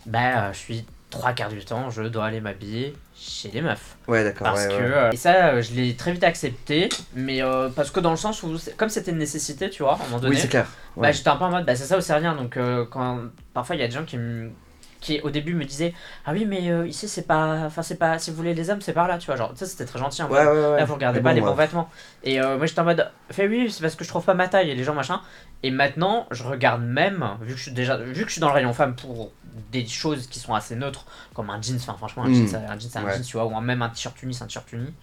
[0.08, 3.98] bah, euh, je suis trois quarts du temps, je dois aller m'habiller chez les meufs.
[4.08, 4.48] Ouais d'accord.
[4.48, 4.94] Parce ouais, que, ouais.
[4.94, 8.18] euh, et ça, euh, je l'ai très vite accepté, mais euh, parce que dans le
[8.18, 10.68] sens où, comme c'était une nécessité, tu vois, à un moment donné, Oui c'est clair.
[10.96, 12.36] bah, j'étais un peu en mode, bah, c'est ça ou c'est rien.
[12.36, 13.20] Donc, euh, quand
[13.54, 14.52] parfois il y a des gens qui, me-
[15.02, 15.94] qui au début me disaient,
[16.26, 18.82] ah oui, mais euh, ici c'est pas, enfin, c'est pas, si vous voulez les hommes,
[18.82, 20.22] c'est par là, tu vois, genre, ça c'était très gentil.
[20.24, 20.78] en Ouais, mode, ouais, ouais.
[20.80, 21.90] Là, vous regardez Mais pas bon, les bons vêtements.
[22.24, 24.48] Et euh, moi, j'étais en mode, fais oui, c'est parce que je trouve pas ma
[24.50, 25.22] taille et les gens machin.
[25.64, 28.48] Et maintenant, je regarde même, vu que je suis déjà, vu que je suis dans
[28.50, 29.32] le rayon femme pour
[29.72, 32.34] des choses qui sont assez neutres, comme un jeans, enfin, franchement, un Mm.
[32.34, 33.16] jean, c'est un jean, c'est un Ouais.
[33.16, 34.94] jean, tu vois, ou même un t-shirt uni, c'est un t-shirt uni.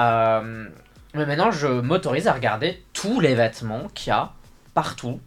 [0.00, 0.68] Euh,
[1.14, 4.32] mais maintenant, je m'autorise à regarder tous les vêtements qu'il y a
[4.74, 5.20] partout.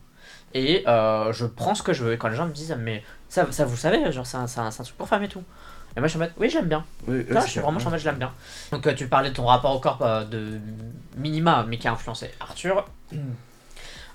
[0.53, 2.13] Et euh, je prends ce que je veux.
[2.13, 4.59] Et quand les gens me disent, mais ça, ça vous savez, genre, c'est un, c'est
[4.59, 5.43] un- c'est un truc pour femmes et tout.
[5.97, 6.83] Et moi, je suis en mode, oui, j'aime bien.
[7.07, 8.31] Oui, vois, c'est je suis vraiment je suis en mode, je l'aime bien.
[8.71, 10.59] Donc, euh, tu parlais de ton rapport au corps euh, de
[11.17, 12.85] Minima, mais qui a influencé Arthur.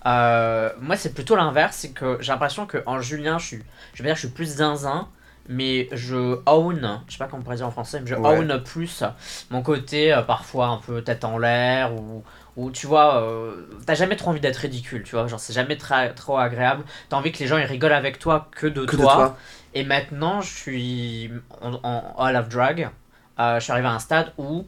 [0.06, 1.76] Euh, moi, c'est plutôt l'inverse.
[1.76, 4.56] C'est que j'ai l'impression qu'en Julien, je suis, je vais dire, que je suis plus
[4.56, 5.08] zinzin.
[5.48, 8.38] Mais je own, je sais pas comment on pourrait dire en français, mais je Ouais.
[8.38, 9.02] own plus
[9.50, 12.22] mon côté euh, parfois un peu tête en l'air ou,
[12.60, 15.76] ou tu vois, euh, t'as jamais trop envie d'être ridicule, tu vois, genre c'est jamais
[15.76, 16.84] trop agréable.
[17.08, 19.36] T'as envie que les gens ils rigolent avec toi que de Que de toi.
[19.74, 22.90] Et maintenant, je suis en, en All of Drag.
[23.38, 24.66] euh, je suis arrivé à un stade où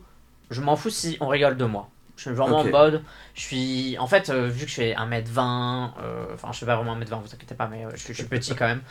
[0.50, 1.88] je m'en fous si on rigole de moi.
[2.16, 3.02] Je suis vraiment en mode.
[3.34, 3.96] Je suis.
[3.98, 7.20] En fait, euh, vu que je fais 1m20, euh, enfin, je fais pas vraiment 1m20,
[7.20, 8.82] vous inquiétez pas, mais je, suis- je suis petit quand même.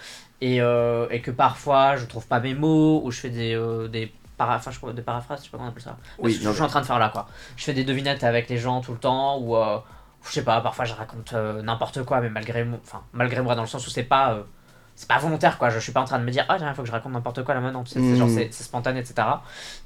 [0.41, 3.55] Et, et que parfois, je trouve pas mes mots, ou je fais des.
[3.89, 4.11] des
[4.45, 5.97] para- enfin, je crois des paraphrases, je sais pas comment on appelle ça.
[6.19, 7.27] Oui, non, je suis en train de faire là, quoi.
[7.57, 9.55] Je fais des devinettes avec les gens tout le temps, ou.
[9.55, 9.79] euh,
[10.27, 13.63] je sais pas, parfois je raconte euh, n'importe quoi, mais malgré enfin, malgré moi, dans
[13.63, 14.33] le sens où c'est pas.
[14.33, 14.43] euh,
[14.95, 16.75] c'est pas volontaire quoi, je suis pas en train de me dire ah tiens, il
[16.75, 18.51] faut que je raconte n'importe quoi là maintenant, c'est Mm.
[18.51, 19.27] spontané etc.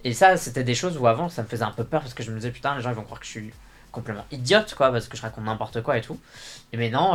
[0.03, 2.23] Et ça c'était des choses où avant ça me faisait un peu peur parce que
[2.23, 3.53] je me disais putain les gens ils vont croire que je suis
[3.93, 6.19] complètement idiote, quoi, parce que je raconte n'importe quoi et tout.
[6.73, 7.13] Et maintenant,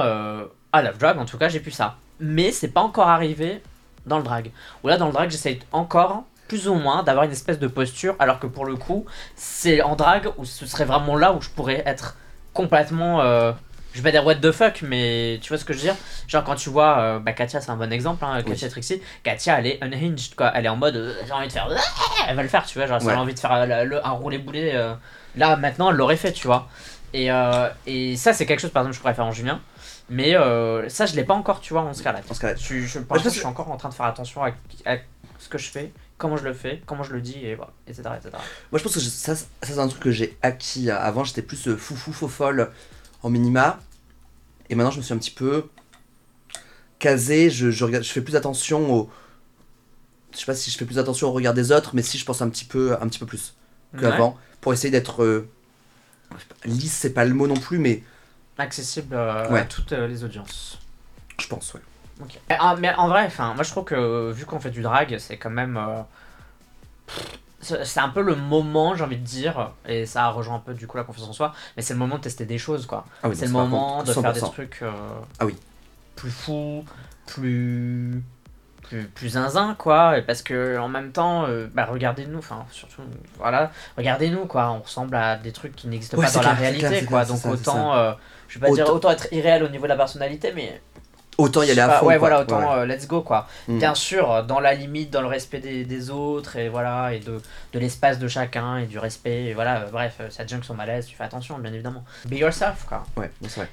[0.72, 1.96] à Love Drag, en tout cas, j'ai plus ça.
[2.20, 3.60] Mais c'est pas encore arrivé
[4.06, 4.50] dans le drag.
[4.82, 8.16] Ou là, dans le drag, j'essaye encore, plus ou moins, d'avoir une espèce de posture,
[8.18, 11.48] alors que pour le coup, c'est en drag où ce serait vraiment là où je
[11.48, 12.16] pourrais être
[12.52, 13.20] complètement.
[13.22, 13.52] euh,
[13.92, 15.96] je vais pas dire what the fuck, mais tu vois ce que je veux dire?
[16.26, 19.58] Genre quand tu vois, euh, bah Katia c'est un bon exemple, hein, Katia Trixie, Katia
[19.60, 21.68] elle est unhinged quoi, elle est en mode euh, j'ai envie de faire,
[22.28, 23.12] elle va le faire tu vois, genre si Ouais.
[23.12, 24.74] elle a envie de faire le- le- un roulé boulet,
[25.36, 26.68] là maintenant elle l'aurait fait tu vois.
[27.12, 27.28] Et,
[27.86, 29.60] et ça c'est quelque chose par exemple je pourrais faire en Julien,
[30.08, 32.24] mais euh, ça je l'ai pas encore tu vois en Scarlett.
[32.30, 32.60] En Scarlett.
[32.60, 34.50] Je, je, par je pense je suis encore en train de faire attention à,
[34.86, 34.96] à
[35.40, 38.02] ce que je fais, comment je le fais, comment je le dis, et voilà, etc.
[38.16, 38.30] etc.
[38.70, 40.90] Moi, je pense que je- ça, ça c'est un truc que j'ai acquis.
[40.90, 42.70] Avant, j'étais plus euh, foufou, faux folle
[43.24, 43.80] en minima.
[44.68, 45.68] Et maintenant, je me suis un petit peu
[46.98, 47.50] casé.
[47.50, 49.10] Je, je, regarde, je fais plus attention au.
[50.32, 52.24] Je sais pas si je fais plus attention au regard des autres, mais si je
[52.24, 53.54] pense un petit peu, un petit peu plus
[53.98, 54.38] qu'avant.
[54.60, 55.24] Pour essayer d'être.
[55.24, 55.48] euh,
[56.64, 58.02] lisse, c'est pas le mot non plus, mais
[58.58, 60.78] Accessible euh, à toutes euh, les audiences.
[61.40, 61.80] je pense, ouais.
[62.48, 65.16] Mais, ah, mais en vrai, enfin, moi je trouve que vu qu'on fait du drag,
[65.18, 65.76] c'est quand même.
[65.76, 66.02] euh,
[67.62, 70.86] c'est un peu le moment, j'ai envie de dire, et ça rejoint un peu du
[70.86, 73.04] coup la confiance en soi, mais c'est le moment de tester des choses quoi.
[73.22, 74.52] Ah oui, c'est le moment de faire des 100%.
[74.52, 74.90] trucs euh,
[75.38, 75.54] Ah oui.
[76.16, 76.84] plus fous,
[77.26, 78.22] plus.
[78.82, 83.02] Plus, plus zinzin quoi et parce que en même temps euh, bah regardez-nous enfin surtout
[83.38, 86.58] voilà regardez-nous quoi on ressemble à des trucs qui n'existent Ouais, pas dans la clair,
[86.58, 88.12] réalité clair, quoi clair, donc ça, autant euh,
[88.48, 90.80] je vais pas dire autant être irréel au niveau de la personnalité mais
[91.40, 92.06] Autant y aller à pas, fond.
[92.06, 92.28] ouais, quoi.
[92.28, 92.72] voilà, autant Ouais, ouais.
[92.82, 93.46] euh, let's go quoi.
[93.68, 93.78] Mm.
[93.78, 97.20] Bien sûr, euh, dans la limite, dans le respect des, des autres et voilà, et
[97.20, 97.40] de,
[97.72, 100.74] de l'espace de chacun et du respect, et voilà, euh, bref, ça te que son
[100.74, 102.04] malaise, tu fais attention, bien évidemment.
[102.26, 103.02] Be yourself quoi.
[103.16, 103.68] Ouais, c'est vrai.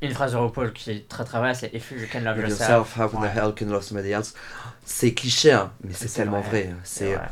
[0.00, 2.58] Une phrase de RuPaul qui est très très vraie, c'est If you can love yourself.
[2.60, 3.28] yourself, how Ouais.
[3.28, 4.34] the hell can love somebody else?
[4.84, 6.62] C'est cliché, hein, mais c'est tellement vrai.
[6.64, 6.74] vrai.
[6.82, 7.28] C'est C'est vrai.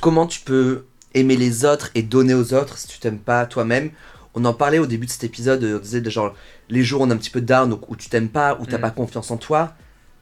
[0.00, 3.90] comment tu peux aimer les autres et donner aux autres si tu t'aimes pas toi-même.
[4.34, 6.34] On en parlait au début de cet épisode, on disait genre
[6.70, 8.66] les jours où on est un petit peu down, donc où tu t'aimes pas, où
[8.66, 8.82] t'as Mm.
[8.82, 9.74] pas confiance en toi,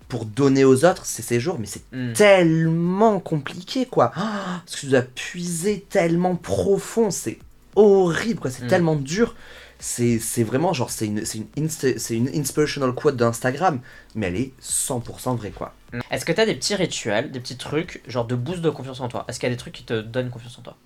[0.09, 2.13] pour donner aux autres, c'est ces jours, mais c'est Mm.
[2.15, 4.11] tellement compliqué quoi.
[4.17, 7.39] Ah, Parce que tu dois puiser tellement profond, c'est
[7.77, 8.69] horrible quoi, c'est Mm.
[8.69, 9.35] tellement dur.
[9.83, 11.23] C'est c'est vraiment genre, c'est une,
[11.57, 11.69] une,
[12.11, 13.81] une inspirational quote d'Instagram,
[14.15, 15.73] mais elle est 100% vraie quoi.
[16.11, 19.09] Est-ce que t'as des petits rituels, des petits trucs, genre de boost de confiance en
[19.09, 19.25] toi?
[19.29, 20.77] Est-ce qu'il y a des trucs qui te donnent confiance en toi?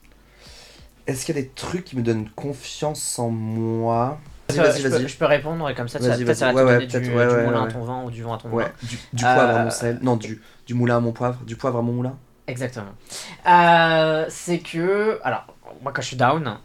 [1.06, 4.18] Est-ce qu'il y a des trucs qui me donnent confiance en moi?
[4.48, 5.08] Vas-y, vas-y, je, peux, vas-y.
[5.08, 6.60] je peux répondre et comme ça, ça, peut-être ça va te.
[6.62, 8.72] Ouais, donner ouais, du, ouais, moulin à ton vin ou du vent à ton moulin.
[8.82, 9.98] du, du Euh, poivre à mon sel.
[10.02, 11.40] Non, du, du moulin à mon poivre.
[11.44, 12.16] Du poivre à mon moulin.
[12.46, 12.92] Exactement.
[13.46, 15.46] Euh, c'est que, alors,
[15.82, 16.58] moi quand je suis down,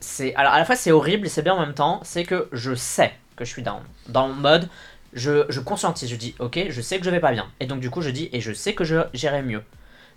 [0.00, 2.48] c'est, alors à la fois c'est horrible et c'est bien en même temps, c'est que
[2.52, 3.82] je sais que je suis down.
[4.08, 4.68] Dans le mode,
[5.12, 7.46] je, je conscientise, je dis, ok, je sais que je vais pas bien.
[7.60, 9.62] Et donc du coup je dis, et je sais que je j'irai mieux.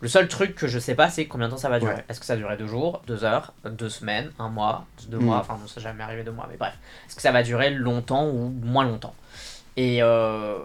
[0.04, 1.94] Le seul truc que je sais pas, c'est combien de temps ça va durer.
[1.94, 2.06] Ouais.
[2.10, 5.24] Est-ce que ça va durer deux jours, deux heures, deux semaines, un mois, deux Mm.
[5.24, 6.74] mois, enfin non, ça n'est jamais arrivé deux mois, mais bref.
[7.08, 9.16] Est-ce que ça va durer longtemps ou moins longtemps?
[9.78, 10.58] Et, euh,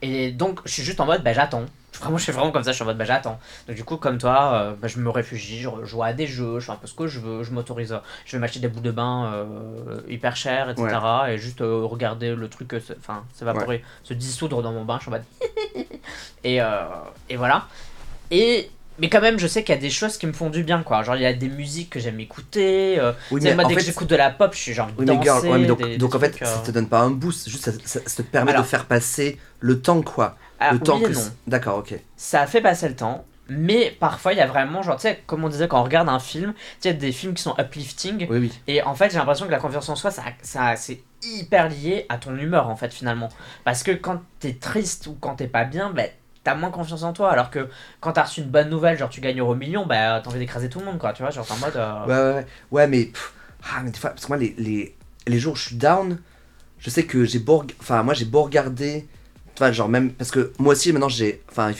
[0.00, 1.66] et donc je suis juste en mode, bah j'attends.
[2.00, 3.38] Vraiment, je suis vraiment comme ça, je suis en mode, bah j'attends.
[3.68, 6.58] Donc du coup, comme toi, euh, bah, je me réfugie, je joue à des jeux,
[6.58, 7.94] je fais un peu ce que je veux, je m'autorise,
[8.24, 10.88] je vais m'acheter des bouts de bain euh, hyper chers, etc.
[11.28, 15.12] Et juste regarder le truc, enfin, s'évaporer, se dissoudre dans mon bain, je suis en
[15.12, 15.24] mode...
[16.44, 16.56] et,
[17.28, 17.66] et voilà.
[18.32, 18.70] Et...
[18.98, 20.82] Mais quand même, je sais qu'il y a des choses qui me font du bien,
[20.82, 21.02] quoi.
[21.02, 22.98] Genre, il y a des musiques que j'aime écouter.
[23.00, 25.06] Euh, Oui, tu sais, moi, dès que j'écoute de la pop, je suis genre oui,
[25.06, 25.22] mais danser.
[25.24, 27.00] girl, ouais, mais donc, des- des donc en fait, trucs, ça euh, te donne pas
[27.00, 30.36] un boost, juste ça, ça- ça te permet Alors- de faire passer le temps, quoi?
[30.60, 31.18] ah, le temps oui que.
[31.46, 31.94] D'accord, ok.
[32.16, 35.42] ça fait passer le temps, mais parfois il y a vraiment, genre, tu sais, comme
[35.42, 38.38] on disait quand on regarde un film, tu sais, des films qui sont uplifting, Oui,
[38.38, 38.52] oui.
[38.68, 42.04] et en fait j'ai l'impression que la confiance en soi, ça, ça, c'est hyper lié
[42.10, 43.30] à ton humeur, en fait, finalement.
[43.64, 46.02] Parce que quand t'es triste ou quand t'es pas bien, bah,
[46.44, 47.68] t'as moins confiance en toi, alors que
[48.00, 50.68] quand t'as reçu une bonne nouvelle, genre tu gagnes au million, bah t'as envie d'écraser
[50.68, 51.76] tout le monde, quoi, tu vois, genre en mode...
[51.76, 52.86] euh, Ouais, ouais, ouais.
[52.88, 53.10] Mais.
[53.64, 54.94] ah, mais des fois, parce que moi, les, les,
[55.26, 56.18] les jours où je suis down,
[56.80, 57.64] je sais que j'ai beau.
[57.80, 59.06] Enfin, moi, j'ai beau regarder.
[59.58, 60.12] Vois, genre, même.
[60.12, 61.42] Parce que moi aussi, maintenant, j'ai.
[61.50, 61.72] Enfin,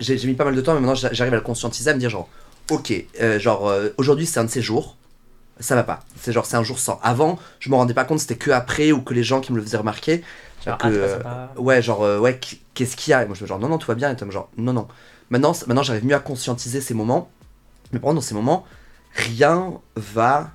[0.00, 1.98] j'ai mis pas mal de temps, mais maintenant, j'a- j'arrive à le conscientiser, à me
[2.00, 2.28] dire, genre,
[2.70, 2.92] ok,
[3.22, 4.96] euh, genre, euh, aujourd'hui, c'est un de ces jours.
[5.60, 6.00] Ça va pas.
[6.20, 6.98] C'est genre, c'est un jour sans.
[7.02, 9.56] Avant, je me rendais pas compte, c'était que après ou que les gens qui me
[9.58, 10.22] le faisaient remarquer.
[10.64, 11.52] Genre, que, ah, pas euh, sympa.
[11.56, 13.22] Ouais, genre, euh, ouais, qu- qu'est-ce qu'il y a?
[13.22, 14.10] Et moi, je me dis, genre, non, non, tout va bien.
[14.10, 14.88] Et toi, genre, non, non.
[15.30, 17.30] Maintenant, maintenant j'arrive mieux à conscientiser ces moments.
[17.92, 18.66] Mais par contre, dans ces moments,
[19.14, 20.50] rien va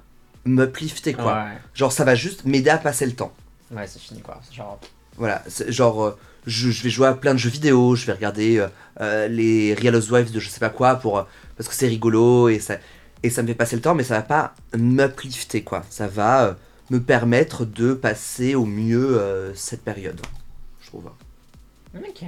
[0.45, 1.35] m'uplifter, quoi.
[1.35, 3.31] Ouais, Genre, ça va juste m'aider à passer le temps.
[3.71, 4.39] ouais, c'est fini, quoi.
[4.51, 4.79] Genre...
[5.17, 8.65] Voilà, genre, euh, je, je vais jouer à plein de jeux vidéo, je vais regarder
[9.29, 11.25] les Real Housewives de je sais pas quoi pour,
[11.57, 12.75] parce que c'est rigolo et ça,
[13.21, 15.83] et ça me fait passer le temps, mais ça va pas m'uplifter, quoi.
[15.89, 16.55] Ça va
[16.89, 20.19] me permettre de passer au mieux euh, cette période,
[20.81, 21.11] je trouve.
[21.95, 22.23] Ok.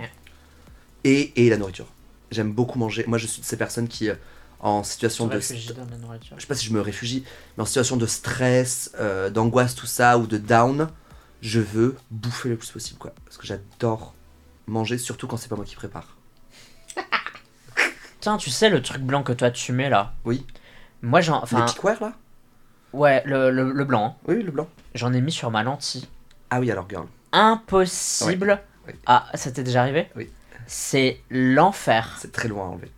[1.03, 1.87] Et, et la nourriture.
[2.31, 3.03] J'aime beaucoup manger.
[3.07, 4.15] Moi, je suis de ces personnes qui, euh,
[4.59, 5.39] en situation de.
[5.73, 6.35] dans la nourriture.
[6.37, 7.23] Je sais pas si je me réfugie,
[7.57, 10.89] mais en situation de stress, euh, d'angoisse, tout ça, ou de down,
[11.41, 13.13] je veux bouffer le plus possible, quoi.
[13.25, 14.13] Parce que j'adore
[14.67, 16.15] manger, surtout quand c'est pas moi qui prépare.
[18.19, 20.13] Tiens, tu sais le truc blanc que toi tu mets là?
[20.25, 20.45] Oui.
[21.01, 21.41] Moi j'en.
[21.41, 22.13] Enfin, Les piquoires, là?
[22.93, 24.05] Ouais, le, le, le blanc.
[24.05, 24.15] hein.
[24.27, 24.67] Oui, le blanc.
[24.95, 26.07] J'en ai mis sur ma lentille.
[26.49, 27.05] Ah oui, alors, girl.
[27.31, 28.59] Impossible.
[28.87, 28.93] Oui.
[29.05, 30.29] Ah, ça t'est déjà arrivé Oui.
[30.67, 32.17] C'est l'enfer.
[32.19, 32.91] C'est très loin à enlever.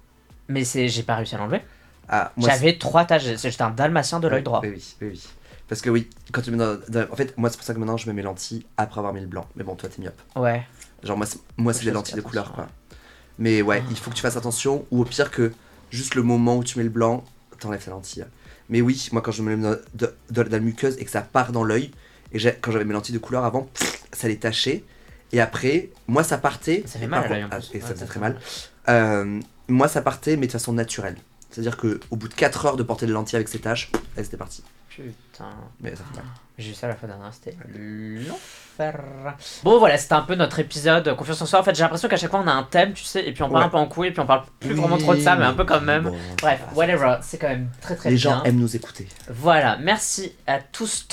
[0.47, 1.61] Mais c'est, j'ai pas réussi à l'enlever.
[2.09, 3.23] Ah, moi, J'avais trois taches.
[3.23, 4.61] J'étais un dalmatien de l'œil droit.
[4.63, 5.23] Oui, oui, oui, oui.
[5.67, 7.79] Parce que oui, quand tu mets dans, dans- En fait, moi, c'est pour ça que
[7.79, 9.45] maintenant, je mets mes lentilles après avoir mis le blanc.
[9.55, 10.21] Mais bon, toi, t'es myope.
[10.35, 10.63] Ouais.
[11.03, 12.67] Genre, moi, c'est, moi, c'est des lentilles de couleur, quoi.
[13.39, 13.87] Mais ouais, Ah.
[13.89, 15.51] il faut que tu fasses attention, ou au pire que
[15.89, 17.23] juste le moment où tu mets le blanc,
[17.59, 18.25] t'enlèves ta lentille.
[18.73, 21.63] Mais oui, moi, quand je me mets dans, la muqueuse et que ça part dans
[21.63, 21.91] l'œil,
[22.33, 24.83] et quand j'avais mes lentilles de couleur avant, pff, ça les tachait.
[25.31, 26.83] Et après, moi, ça partait.
[26.87, 27.69] Ça fait mal à en plus.
[27.75, 28.39] ah, ça faisait très mal.
[28.89, 31.17] Euh, moi, ça partait, mais de façon naturelle.
[31.51, 34.25] C'est-à-dire que au bout de 4 heures de porter des lentilles avec ces taches, elles
[34.25, 34.63] étaient parties.
[34.89, 35.51] Putain.
[35.79, 36.25] Mais ça fait mal.
[36.57, 37.57] J'ai eu ça la fois dernière, c'était
[38.27, 39.01] l'enfer.
[39.63, 41.59] Bon voilà, c'était un peu notre épisode confiance en soi.
[41.59, 43.41] En fait, j'ai l'impression qu'à chaque fois on a un thème, tu sais, et puis
[43.43, 43.67] on parle Ouais.
[43.67, 45.45] un peu en couille, et puis on parle plus Oui, vraiment trop de ça, mais
[45.45, 46.03] un peu quand même.
[46.03, 48.31] bon, Bref, whatever, c'est quand même très très Les bien.
[48.37, 49.07] gens aiment nous écouter.
[49.29, 51.07] Voilà, merci à tous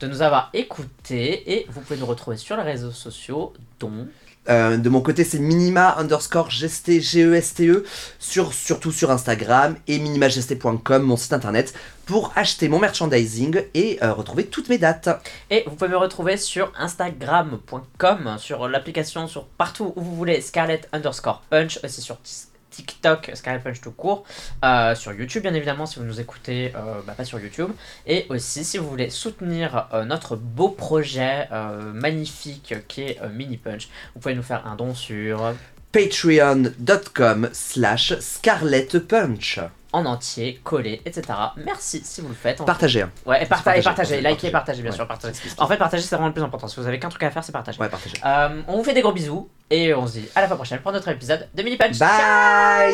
[0.00, 4.06] de nous avoir écoutés et vous pouvez nous retrouver sur les réseaux sociaux, dont
[4.48, 7.84] Euh, de mon côté, c'est minima underscore geste, G-E-S-T-E,
[8.18, 11.72] sur, surtout sur Instagram et minimageste.com, mon site internet,
[12.06, 15.08] pour acheter mon merchandising et euh, retrouver toutes mes dates.
[15.50, 20.88] Et vous pouvez me retrouver sur instagram.com, sur l'application, sur partout où vous voulez, Scarlett
[20.92, 24.24] underscore punch, aussi sur tis- TikTok, Scarlett Punch tout court,
[24.64, 27.70] euh, sur YouTube bien évidemment si vous nous écoutez, euh, bah, pas sur YouTube,
[28.06, 31.48] et aussi si vous voulez soutenir euh, notre beau projet
[31.92, 35.54] magnifique qui est Mini Punch, vous pouvez nous faire un don sur
[35.92, 39.60] Patreon.com slash Scarlet Punch.
[39.94, 41.22] En entier, collé, etc.
[41.56, 42.64] Merci si vous le faites.
[42.64, 43.02] Partagez.
[43.02, 43.10] hein.
[43.24, 44.52] Ouais, et, parta- et Partagez, partagez, partagez, likez et partagez.
[44.52, 44.96] partagez, bien Ouais.
[44.96, 45.34] sûr, partagez.
[45.58, 46.66] En fait, partager, c'est vraiment le plus important.
[46.68, 47.78] Si vous avez qu'un truc à faire, c'est partager.
[47.80, 48.16] Ouais, partagez.
[48.24, 50.80] Euh, on vous fait des gros bisous et on se dit à la fois prochaine
[50.80, 51.98] pour notre épisode de Mini Punch.
[51.98, 52.08] Bye